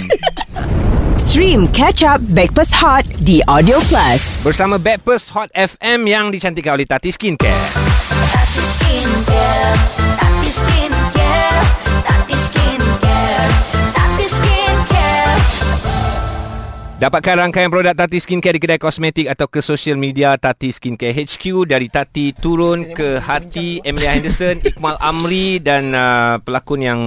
Stream 1.16 1.66
Catch 1.70 2.02
Up 2.02 2.20
Backpass 2.30 2.70
Hot 2.78 3.02
di 3.18 3.42
Audio 3.46 3.78
Plus. 3.86 4.42
Bersama 4.42 4.78
Backpast 4.78 5.30
Hot 5.32 5.50
FM 5.50 6.06
Yang 6.06 6.26
dicantikkan 6.38 6.74
oleh 6.74 6.86
Tati 6.86 7.10
Skincare. 7.10 7.62
Tati 8.30 8.62
Skincare, 8.62 9.74
Tati 10.14 10.50
Skincare, 10.50 10.93
Dapatkan 17.04 17.36
rangkaian 17.36 17.68
produk 17.68 17.92
Tati 17.92 18.16
Skincare 18.16 18.56
di 18.56 18.64
kedai 18.64 18.80
kosmetik 18.80 19.28
atau 19.28 19.44
ke 19.44 19.60
social 19.60 20.00
media 20.00 20.40
Tati 20.40 20.72
Skincare 20.72 21.12
HQ 21.12 21.68
dari 21.68 21.92
Tati 21.92 22.32
turun 22.32 22.96
ke 22.96 23.20
hati 23.20 23.76
Emilia 23.84 24.16
Henderson, 24.16 24.56
Iqmal 24.72 24.96
Amri 25.04 25.60
dan 25.60 25.92
uh, 25.92 26.40
pelakon 26.40 26.80
yang 26.80 27.00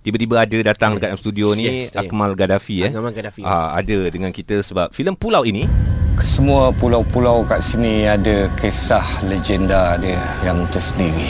tiba-tiba 0.00 0.48
ada 0.48 0.72
datang 0.72 0.96
dekat 0.96 1.12
dalam 1.12 1.20
studio 1.20 1.52
ni 1.52 1.92
Yes. 1.92 1.92
Akmal 1.92 2.32
Gaddafi 2.32 2.88
eh. 2.88 2.90
Akmal 2.96 3.12
Gaddafi. 3.12 3.44
Ah, 3.44 3.76
ada 3.76 4.08
dengan 4.08 4.32
kita 4.32 4.64
sebab 4.64 4.96
filem 4.96 5.12
Pulau 5.12 5.44
ini 5.44 5.68
Kesemua 6.16 6.72
pulau-pulau 6.72 7.44
kat 7.44 7.60
sini 7.60 8.08
ada 8.08 8.48
kisah 8.56 9.04
legenda 9.28 10.00
dia 10.00 10.24
yang 10.40 10.64
tersendiri. 10.72 11.28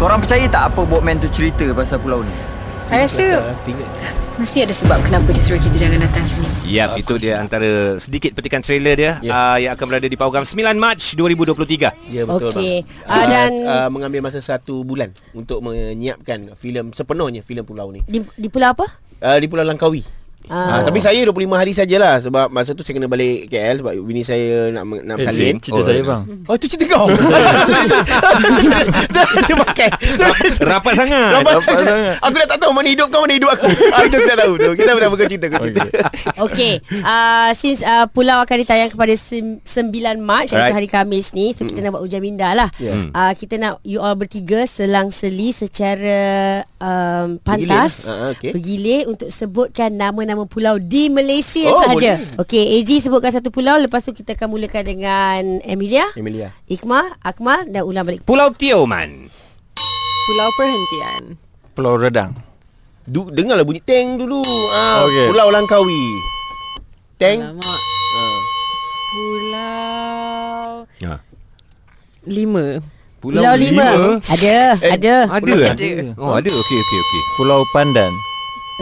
Korang 0.00 0.24
percaya 0.24 0.48
tak 0.48 0.72
apa 0.72 0.88
Boatman 0.88 1.20
tu 1.20 1.28
cerita 1.28 1.68
pasal 1.76 2.00
pulau 2.00 2.24
ni? 2.24 2.32
Saya 2.88 3.04
rasa 3.04 3.44
mesti 4.34 4.62
ada 4.62 4.74
sebab 4.74 4.98
kenapa 5.00 5.30
dia 5.30 5.40
suruh 5.40 5.58
kita 5.58 5.76
jangan 5.78 6.02
datang 6.02 6.24
sini. 6.24 6.48
Yap, 6.66 6.98
itu 6.98 7.14
dia 7.16 7.38
antara 7.38 7.96
sedikit 7.96 8.34
petikan 8.34 8.60
trailer 8.60 8.94
dia 8.94 9.12
Ya. 9.20 9.30
uh, 9.30 9.56
yang 9.56 9.72
akan 9.72 9.86
berada 9.86 10.06
di 10.06 10.14
program 10.14 10.42
9 10.42 10.58
Mac 10.74 10.98
2023. 10.98 11.94
Ya 12.10 12.22
betul 12.24 12.50
Okey. 12.50 12.82
bang. 12.82 13.06
Ah, 13.06 13.24
dan- 13.24 13.62
uh, 13.62 13.88
mengambil 13.88 14.20
masa 14.20 14.38
satu 14.38 14.82
bulan 14.82 15.14
untuk 15.30 15.60
menyiapkan 15.60 16.52
filem 16.54 16.90
sepenuhnya 16.90 17.40
filem 17.40 17.62
Pulau 17.62 17.88
ni. 17.88 18.02
Di, 18.04 18.20
di 18.34 18.48
pulau 18.48 18.70
apa? 18.70 18.86
Uh, 19.18 19.38
di 19.38 19.46
Pulau 19.46 19.62
Langkawi. 19.62 20.23
Ah. 20.46 20.80
tapi 20.80 20.98
saya 20.98 21.24
25 21.24 21.32
hari 21.50 21.72
sajalah 21.72 22.20
sebab 22.20 22.46
masa 22.48 22.72
tu 22.72 22.80
saya 22.80 22.94
kena 22.94 23.06
balik 23.06 23.48
KL 23.48 23.80
sebab 23.80 23.92
bini 23.98 24.20
saya 24.20 24.68
nak 24.70 24.84
nak 25.00 25.16
Eh, 25.16 25.18
bersalin. 25.18 25.56
cerita 25.56 25.72
Oh, 25.74 25.82
saya 25.82 25.96
ya. 25.96 26.04
bang. 26.06 26.22
Oh 26.48 26.56
tu 26.56 26.66
cerita 26.66 26.84
kau. 26.90 27.06
Dia 29.40 29.54
pakai. 29.56 29.88
Rapat 30.70 30.92
sangat. 30.94 31.28
Rapat 31.34 31.52
Rapat 31.56 31.74
sangat. 31.80 32.14
Aku 32.20 32.34
dah 32.34 32.46
tak 32.46 32.58
tahu 32.58 32.72
mana 32.72 32.88
hidup 32.88 33.08
kau 33.08 33.20
mana 33.20 33.34
hidup 33.34 33.50
aku. 33.50 33.66
Ah, 33.90 34.02
itu 34.02 34.14
aku 34.14 34.26
tak 34.26 34.38
tahu 34.38 34.52
tu. 34.56 34.70
Kita 34.74 34.90
dah 34.90 35.08
berkau 35.08 35.26
cerita 35.26 35.46
kau 35.48 35.60
cerita. 35.62 35.88
Okay 36.36 36.72
uh, 36.98 37.50
Since 37.52 37.80
uh, 37.82 38.06
Pulau 38.06 38.38
akan 38.38 38.56
ditayang 38.58 38.90
kepada 38.90 39.12
sem- 39.14 39.60
9 39.60 39.90
Mac 40.18 40.46
Iaitu 40.46 40.54
Alright. 40.54 40.74
hari 40.74 40.88
Khamis 40.88 41.30
ni 41.30 41.52
So 41.52 41.62
kita 41.62 41.80
nak 41.80 41.94
buat 41.94 42.02
ujian 42.02 42.20
minda 42.20 42.52
lah 42.52 42.68
Yeah. 42.76 43.08
uh, 43.10 43.32
Kita 43.32 43.54
nak 43.54 43.78
you 43.82 43.98
all 43.98 44.14
bertiga 44.14 44.64
Selang-seli 44.64 45.54
secara 45.54 46.18
um, 46.76 47.38
Pantas 47.38 48.04
Bergilir. 48.04 48.12
Ah, 48.12 48.28
okay. 48.30 48.50
Bergilir 48.50 49.00
Untuk 49.06 49.28
sebutkan 49.30 49.90
nama-nama 49.90 50.33
pulau 50.42 50.82
Di 50.82 51.06
Malaysia 51.06 51.70
Oh, 51.70 51.78
sahaja 51.78 52.18
boleh. 52.18 52.42
Okay 52.42 52.82
AG 52.82 52.90
sebutkan 52.98 53.30
satu 53.30 53.54
pulau 53.54 53.78
Lepas 53.78 54.02
tu 54.02 54.10
kita 54.10 54.34
akan 54.34 54.50
mulakan 54.50 54.82
dengan 54.82 55.62
Emilia 55.62 56.02
Emilia. 56.18 56.50
Ikma 56.66 57.14
Akmal 57.22 57.70
Dan 57.70 57.86
ulang 57.86 58.02
balik 58.02 58.26
Pulau 58.26 58.50
Tioman. 58.50 59.30
Pulau 60.24 60.48
Perhentian. 60.56 61.22
Pulau 61.76 61.94
Redang. 61.94 62.32
Du, 63.04 63.28
dengarlah 63.28 63.60
bunyi 63.60 63.84
teng 63.84 64.16
dulu. 64.16 64.40
Ah, 64.72 65.04
Okey. 65.04 65.28
Pulau 65.28 65.52
Langkawi. 65.52 66.04
Teng. 67.20 67.44
Alamak. 67.44 67.80
Ah. 68.16 68.40
Pulau 69.12 70.72
Ha. 71.04 71.14
Lima. 72.24 72.80
Pulau, 73.20 73.52
lima. 73.56 74.20
Ada 74.24 74.80
Eh, 74.80 74.92
Ada 74.96 75.14
Ada. 75.28 75.52
Ada. 75.76 75.88
Oh, 76.16 76.32
ada. 76.32 76.48
Okey, 76.48 76.76
okey, 76.80 76.98
okey. 77.04 77.22
Pulau 77.36 77.60
Pandan. 77.76 78.12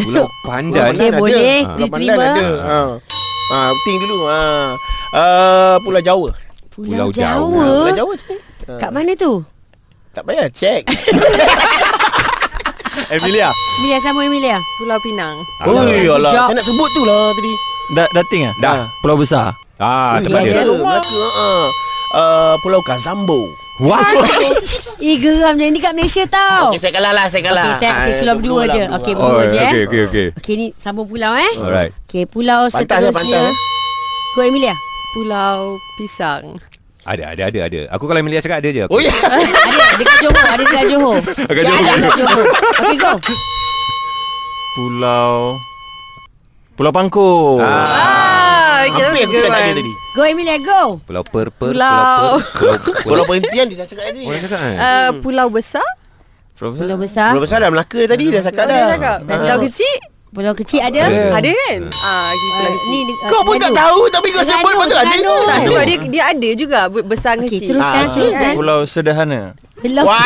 Pulau 0.00 0.26
Pandan. 0.48 0.92
Okey, 0.96 1.08
Pandan 1.12 1.20
boleh 1.20 1.36
ada. 1.36 1.52
Ah, 1.68 1.76
diterima. 1.76 2.14
Pandan 2.16 2.16
ada. 2.16 2.48
Ha. 2.64 2.78
Ah, 3.52 3.68
ting 3.84 3.96
dulu. 4.00 4.18
Ah. 4.24 4.68
Uh, 5.12 5.74
Pulau 5.84 6.00
Jawa. 6.00 6.30
Pulau 6.72 6.88
Pulau, 6.88 7.08
Jawa. 7.12 7.52
Jawa. 7.52 7.64
Pulau 7.84 7.92
Jawa 7.92 8.12
sini. 8.16 8.36
Ah. 8.64 8.78
Kat 8.80 8.90
mana 8.90 9.12
tu? 9.12 9.44
Tak 10.12 10.24
payah 10.24 10.48
check. 10.48 10.88
Emilia. 13.12 13.48
Emilia 13.80 13.98
sama 14.00 14.24
Emilia 14.24 14.56
Pulau 14.80 14.96
Pinang. 15.04 15.36
Alah. 15.60 15.84
job. 16.32 16.48
Saya 16.48 16.56
nak 16.56 16.64
sebut 16.64 16.88
tu 16.96 17.02
lah 17.04 17.32
tadi. 17.32 17.52
Dah 17.92 18.06
dating 18.20 18.42
ah? 18.48 18.54
Dah. 18.60 18.80
Pulau 19.04 19.16
Besar. 19.20 19.52
Ah, 19.76 20.16
Ui, 20.16 20.24
tempat 20.24 20.40
dia. 20.48 20.64
Melaka. 20.64 21.20
ah. 21.36 21.66
Uh, 22.12 22.54
Pulau 22.60 22.80
Kazambo. 22.84 23.52
What? 23.82 24.22
Eh 25.02 25.18
geram 25.18 25.54
je 25.54 25.66
Ni 25.66 25.78
kat 25.78 25.90
Malaysia 25.90 26.22
tau 26.24 26.70
Okey, 26.70 26.78
saya 26.78 26.94
kalah 26.94 27.10
lah, 27.10 27.26
saya 27.26 27.42
kalah. 27.42 27.64
Okey, 27.64 27.74
tak- 27.80 27.96
okey, 27.96 28.06
Ah, 28.06 28.16
keluar 28.16 28.36
berdua 28.36 28.62
je. 28.64 28.82
Okey, 28.88 29.12
Oh, 29.12 29.18
berdua 29.18 29.42
je 29.44 29.58
eh. 29.58 29.66
okey, 29.66 29.82
okey, 29.82 30.00
okey. 30.06 30.26
Okey 30.32 30.54
ni 30.54 30.66
sambung 30.76 31.04
pulau 31.04 31.34
eh 31.34 31.52
Alright. 31.56 31.90
Okey 32.04 32.24
pulau 32.24 32.66
Pantas 32.66 32.78
lah, 32.88 33.10
seterusnya 33.10 33.42
pantas. 33.42 33.54
Go 34.32 34.40
Emilia 34.42 34.74
Pulau 35.12 35.58
Pisang. 35.94 36.56
Ada, 37.02 37.34
ada, 37.34 37.42
ada, 37.44 37.60
ada. 37.66 37.80
Aku 37.90 38.06
kalau 38.06 38.16
Emilia 38.16 38.38
cakap 38.38 38.62
ada 38.62 38.70
je. 38.70 38.86
Oh 38.86 38.96
ya. 38.96 39.10
Ada 39.10 39.42
dekat 39.98 40.16
Johor 40.22 40.44
Ada 40.46 40.62
dekat 40.62 40.84
Johor 40.86 41.18
Dekat 41.20 41.52
Ada 41.58 41.68
Johor. 41.68 41.82
dekat 41.98 42.12
Johor 42.16 42.46
Okey 42.78 42.96
go 42.96 43.12
Pulau 44.72 45.32
Pulau 46.72 46.88
Pangkor. 46.90 47.60
Ah, 47.60 47.84
Apa 48.84 49.14
yang 49.14 49.28
aku 49.28 49.38
cakap 49.38 49.52
tadi 49.56 49.72
tadi? 49.76 49.92
Go 50.10 50.22
Emilia 50.24 50.56
go 50.58 50.82
Pulau 51.00 51.22
Per-Per. 51.24 51.70
Pulau- 51.70 52.38
Pulau 52.52 52.76
Per. 52.76 52.94
Pulau 53.06 53.24
Perhentian 53.24 53.64
dia 53.64 53.76
dah 53.76 53.86
cakap 53.86 54.04
tadi. 54.08 54.22
Pulau 54.22 54.38
cakap 54.38 54.58
kan? 54.58 54.74
Uh, 54.74 55.10
Pulau 55.18 55.46
Besar. 55.48 55.88
Pulau 56.52 56.72
Pulau 56.74 56.96
Besar. 56.96 57.30
Pulau 57.30 57.42
besar 57.42 57.58
dah 57.58 57.68
Melaka 57.68 58.00
tadi 58.04 58.24
dah 58.28 58.42
cakap 58.42 58.64
Dah. 58.64 58.96
Dah 58.96 59.16
Pulau 59.20 59.58
kecil. 59.62 59.96
Pulau 60.32 60.54
kecil 60.54 60.80
ada 60.80 60.96
Ada. 61.04 61.36
Ada 61.36 61.50
kan? 61.52 61.80
Ah, 62.00 62.30
okay, 62.30 62.48
Pulau 62.48 62.62
Uh, 62.62 62.72
kecil. 62.72 62.88
ni 62.90 63.00
de- 63.04 63.18
Kau 63.22 63.40
pun 63.42 63.52
tak 63.52 63.68
Terengganu. 63.68 63.80
tahu 63.84 64.00
tapi 64.08 64.28
kau 64.30 64.42
sebut 64.42 64.70
lepas 64.70 64.86
tu 64.86 64.96
ada. 64.96 65.16
Tak 65.44 65.58
sebab 65.62 65.82
dia 65.82 65.96
dia 66.08 66.22
ada 66.26 66.48
juga 66.54 66.78
be- 66.88 67.04
besar 67.04 67.34
Okey 67.36 67.48
kecil. 67.52 67.68
teruskan 67.70 68.02
Ah. 68.02 68.14
Teruskan 68.14 68.52
Pulau 68.54 68.78
Sederhana. 68.82 69.40
Pulau 69.74 70.04
Wah, 70.04 70.24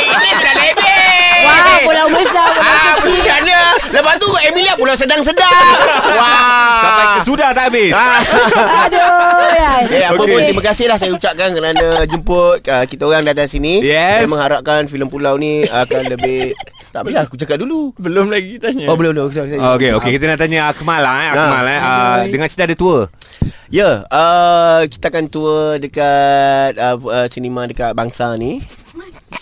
ini 0.00 0.30
sudah 0.30 0.54
lebih. 0.54 0.96
Wah 1.44 1.76
pulau 1.82 2.06
besar 2.08 2.46
Pulau 2.48 2.64
Ah, 2.64 2.94
kecil 2.96 3.12
macamnya. 3.12 3.60
Lepas 3.94 4.14
tu 4.18 4.26
Emilia 4.50 4.74
pulau 4.74 4.98
sedang-sedang. 4.98 5.70
Wah. 6.18 6.82
Sampai 6.82 7.04
ke 7.06 7.20
sudah 7.22 7.48
tak 7.54 7.70
habis. 7.70 7.94
Ah. 7.94 8.18
Aduh 8.90 9.54
Rai. 9.54 9.82
Eh, 9.86 10.02
apa 10.02 10.18
Okey. 10.18 10.34
pun 10.34 10.40
terima 10.50 10.62
kasih 10.66 10.90
lah 10.90 10.98
saya 10.98 11.14
ucapkan 11.14 11.54
kerana 11.54 12.02
jemput 12.10 12.58
uh, 12.66 12.84
kita 12.90 13.06
orang 13.06 13.22
datang 13.22 13.46
sini. 13.46 13.78
Yes. 13.86 14.26
Saya 14.26 14.28
mengharapkan 14.28 14.90
filem 14.90 15.06
Pulau 15.06 15.38
ni 15.38 15.62
akan 15.62 16.10
lebih 16.10 16.58
tak 16.90 17.06
biar 17.06 17.26
aku 17.30 17.38
cakap 17.38 17.62
dulu. 17.62 17.94
Belum 17.94 18.26
lagi 18.34 18.58
tanya. 18.58 18.90
Oh, 18.90 18.98
belum 18.98 19.14
belum. 19.14 19.30
Sorry, 19.30 19.54
sorry. 19.54 19.62
Okey, 19.62 19.90
okey. 20.02 20.10
Kita 20.18 20.24
nak 20.26 20.38
tanya 20.42 20.60
Akmal 20.74 20.98
lah. 20.98 21.16
Eh. 21.22 21.28
Akmal 21.30 21.64
eh. 21.70 21.80
Uh, 21.80 22.16
dengan 22.34 22.46
cerita 22.50 22.66
ada 22.66 22.74
tour. 22.74 23.06
Ya, 23.70 24.06
uh, 24.06 24.86
kita 24.86 25.10
akan 25.10 25.24
tour 25.30 25.78
dekat 25.82 26.78
uh, 26.78 26.98
uh, 26.98 27.26
sinema 27.30 27.66
dekat 27.66 27.94
Bangsa 27.94 28.34
ni. 28.38 28.58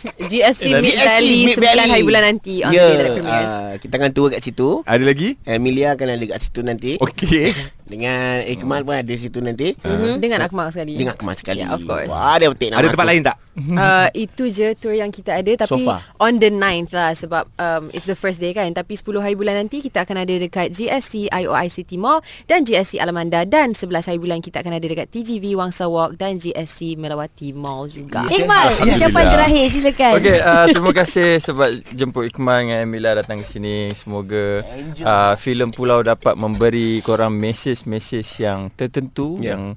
GSC 0.03 0.62
Eh, 0.65 0.81
Mid 0.81 0.97
Valley 0.97 1.41
Mid 1.45 1.57
9 1.57 1.62
Valley. 1.62 1.88
hari 1.88 2.03
bulan 2.03 2.23
nanti 2.25 2.55
on 2.61 2.71
Ya, 2.71 2.85
the 2.85 2.95
day 2.97 3.11
premieres. 3.12 3.49
uh, 3.49 3.73
kita 3.79 3.95
akan 3.97 4.11
tour 4.11 4.29
kat 4.29 4.41
situ. 4.41 4.69
Ada 4.85 5.05
lagi? 5.05 5.38
Emilia 5.45 5.93
akan 5.93 6.07
ada 6.11 6.25
kat 6.27 6.38
situ 6.41 6.61
nanti. 6.61 6.93
Okey. 6.99 7.55
Dengan 7.93 8.41
Ikmal 8.43 8.83
pun 8.83 8.95
ada 8.95 9.12
situ 9.12 9.38
nanti. 9.38 9.77
Mhm. 9.77 10.17
Dengan 10.17 10.41
Akmal 10.41 10.69
sekali. 10.69 10.97
Dengan 10.97 11.12
kemas 11.12 11.38
sekali. 11.38 11.61
Yeah, 11.61 11.71
of 11.71 11.83
course. 11.83 12.09
Wah, 12.09 12.35
ada 12.35 12.49
petik 12.49 12.73
nama 12.73 12.81
Ada 12.81 12.88
tempat 12.88 13.05
aku. 13.05 13.11
lain 13.11 13.23
tak? 13.23 13.37
Uh, 13.73 14.09
itu 14.12 14.49
je 14.49 14.73
tour 14.75 14.93
yang 14.93 15.09
kita 15.09 15.37
ada 15.37 15.53
tapi 15.59 15.85
So 15.85 15.85
far. 15.85 16.01
on 16.19 16.38
the 16.38 16.49
9th 16.49 16.88
lah 16.91 17.12
sebab 17.12 17.45
um, 17.55 17.93
it's 17.93 18.05
the 18.05 18.15
first 18.15 18.37
day 18.37 18.51
kan 18.51 18.69
tapi 18.71 18.95
10 18.95 19.12
hari 19.19 19.33
bulan 19.33 19.59
nanti 19.59 19.79
kita 19.79 20.03
akan 20.03 20.19
ada 20.19 20.35
dekat 20.35 20.71
GSC 20.71 21.29
IOI 21.29 21.69
City 21.69 21.95
Mall 21.95 22.21
dan 22.45 22.62
GSC 22.62 22.97
Alamanda 22.97 23.45
dan 23.45 23.73
11 23.73 23.93
hari 24.07 24.17
bulan 24.17 24.41
kita 24.41 24.61
akan 24.61 24.73
ada 24.73 24.87
dekat 24.87 25.09
TGV 25.09 25.53
Wangsa 25.53 25.85
Walk 25.85 26.17
dan 26.17 26.37
GSC 26.37 26.97
Melawati 26.97 27.53
Mall 27.53 27.87
juga. 27.87 28.25
Iqmal 28.27 28.88
Ucapan 28.88 29.25
terakhir 29.31 29.65
silakan 29.69 30.12
Okey, 30.17 30.38
uh, 30.38 30.65
terima 30.75 30.93
kasih 30.95 31.29
sebab 31.38 31.69
jemput 31.93 32.25
Iqmal 32.27 32.57
dengan 32.62 32.79
Emilia 32.81 33.12
datang 33.15 33.37
ke 33.37 33.47
sini. 33.47 33.93
Semoga 33.93 34.65
uh, 34.99 35.35
filem 35.37 35.69
Pulau 35.69 36.01
dapat 36.01 36.35
memberi 36.35 37.01
korang 37.01 37.33
message-message 37.33 38.41
yang 38.41 38.73
tertentu 38.73 39.37
Ya. 39.38 39.55
yang 39.55 39.77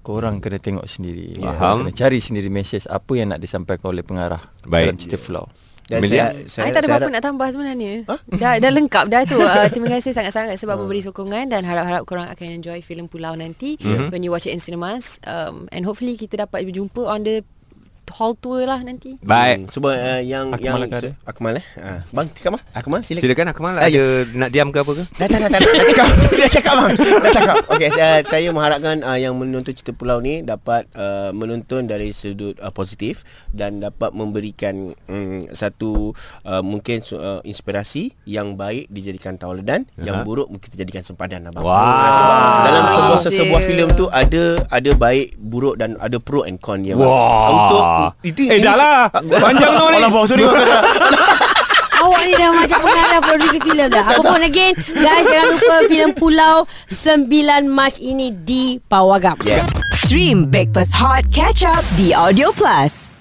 korang 0.00 0.40
kena 0.42 0.58
tengok 0.60 0.86
sendiri. 0.88 1.38
Faham. 1.40 1.86
Kena 1.86 1.92
cari 1.92 2.18
sendiri 2.18 2.48
message 2.48 2.84
apa 2.88 3.12
yang 3.16 3.32
nak 3.32 3.40
disampaikan 3.40 3.92
oleh 3.92 4.04
pengarah 4.04 4.42
Baik. 4.64 4.92
dalam 4.92 4.96
cerita 4.98 5.18
Pulau. 5.20 5.46
Dan 5.86 6.02
Emilia? 6.02 6.34
Saya, 6.50 6.74
tak 6.74 6.82
ada 6.82 6.98
apa-apa 6.98 7.10
nak 7.14 7.22
tambah 7.22 7.46
sebenarnya. 7.46 8.02
Dah 8.34 8.58
dah 8.58 8.70
lengkap 8.74 9.06
dah 9.06 9.22
tu. 9.22 9.38
Uh, 9.38 9.66
terima 9.72 9.86
kasih 9.94 10.10
sangat-sangat 10.10 10.58
sebab 10.58 10.82
memberi 10.82 10.98
sokongan 10.98 11.46
dan 11.46 11.62
harap-harap 11.62 12.02
korang 12.02 12.26
akan 12.26 12.58
enjoy 12.58 12.82
filem 12.82 13.06
Pulau 13.06 13.38
nanti 13.38 13.78
when 14.10 14.26
you 14.26 14.34
watch 14.34 14.50
it 14.50 14.52
in 14.54 14.58
cinemas. 14.58 15.22
Um, 15.22 15.70
and 15.70 15.86
hopefully 15.86 16.18
kita 16.18 16.42
dapat 16.42 16.66
berjumpa 16.66 17.06
on 17.06 17.22
the 17.22 17.46
hall 18.14 18.32
tour 18.38 18.62
lah 18.62 18.80
nanti. 18.82 19.18
Baik. 19.20 19.66
Hmm, 19.66 19.70
sebab 19.72 19.92
uh, 19.92 20.20
yang 20.22 20.46
Akmal 20.54 20.86
yang 20.86 20.94
ada? 20.94 21.10
Akmal 21.26 21.54
eh. 21.58 21.64
Ha. 21.78 22.06
Bang, 22.14 22.26
cakap 22.30 22.50
bang. 22.56 22.62
Akmal 22.72 23.00
silakan. 23.02 23.22
Silakan 23.26 23.46
Akmal 23.50 23.74
Ah, 23.76 23.88
ada 23.90 24.04
nak 24.32 24.50
diam 24.54 24.68
ke 24.70 24.78
apa 24.80 24.92
ke? 24.94 25.04
Dah 25.18 25.26
tak 25.26 25.38
dah 25.42 25.48
tak 25.50 25.58
dah 25.62 25.84
cakap. 25.90 26.08
Dah 26.40 26.50
cakap 26.50 26.74
bang. 26.78 26.92
Dah 26.96 27.32
cakap. 27.32 27.56
Okey, 27.72 27.90
saya, 27.92 28.14
saya 28.22 28.48
mengharapkan 28.54 28.96
uh, 29.02 29.18
yang 29.18 29.34
menonton 29.34 29.72
cerita 29.74 29.92
pulau 29.92 30.22
ni 30.22 30.40
dapat 30.40 30.86
uh, 30.94 31.30
menonton 31.34 31.86
dari 31.90 32.14
sudut 32.14 32.54
uh, 32.62 32.70
positif 32.70 33.26
dan 33.50 33.82
dapat 33.82 34.14
memberikan 34.14 34.94
um, 35.10 35.42
satu 35.50 36.14
uh, 36.46 36.62
mungkin 36.62 37.02
uh, 37.16 37.42
inspirasi 37.42 38.14
yang 38.28 38.54
baik 38.54 38.86
dijadikan 38.88 39.36
tauladan, 39.36 39.84
yang 39.98 40.22
buruk 40.22 40.46
mungkin 40.48 40.68
kita 40.68 40.84
jadikan 40.86 41.02
sempadan 41.02 41.48
abang. 41.48 41.64
Wow. 41.64 41.74
Ah, 41.74 42.12
sebab 42.14 42.38
dalam 42.66 42.84
sebuah 42.86 43.18
sebuah 43.32 43.60
filem 43.64 43.88
tu 43.96 44.06
ada 44.12 44.44
ada 44.70 44.90
baik, 44.94 45.36
buruk 45.38 45.76
dan 45.80 45.98
ada 45.98 46.16
pro 46.22 46.46
and 46.46 46.60
con 46.62 46.80
dia. 46.82 46.94
bang. 46.94 47.04
Wah. 47.06 47.95
Itu 48.22 48.40
Eh, 48.44 48.58
dah 48.58 48.74
lah. 48.74 48.98
Panjang 49.12 49.72
tu 49.72 49.84
ni. 49.88 49.98
Alah, 49.98 50.10
bang, 50.10 50.24
sorry. 50.26 50.44
Awak 51.96 52.22
ni 52.22 52.32
dah 52.36 52.50
macam 52.52 52.78
pengarah 52.84 53.20
producer 53.24 53.60
filem 53.62 53.88
dah. 53.88 54.04
Apa 54.04 54.20
pun 54.20 54.42
again, 54.42 54.72
guys 54.94 55.24
jangan 55.24 55.48
lupa 55.50 55.76
filem 55.88 56.12
Pulau 56.12 56.56
9 56.92 57.24
Mac 57.66 57.96
ini 57.98 58.28
di 58.30 58.76
Pawagam. 58.84 59.40
Yeah. 59.42 59.64
Stream 59.96 60.46
Breakfast 60.46 60.92
Hot 60.94 61.24
Catch 61.32 61.64
Up 61.64 61.80
di 61.96 62.12
Audio 62.12 62.52
Plus. 62.52 63.15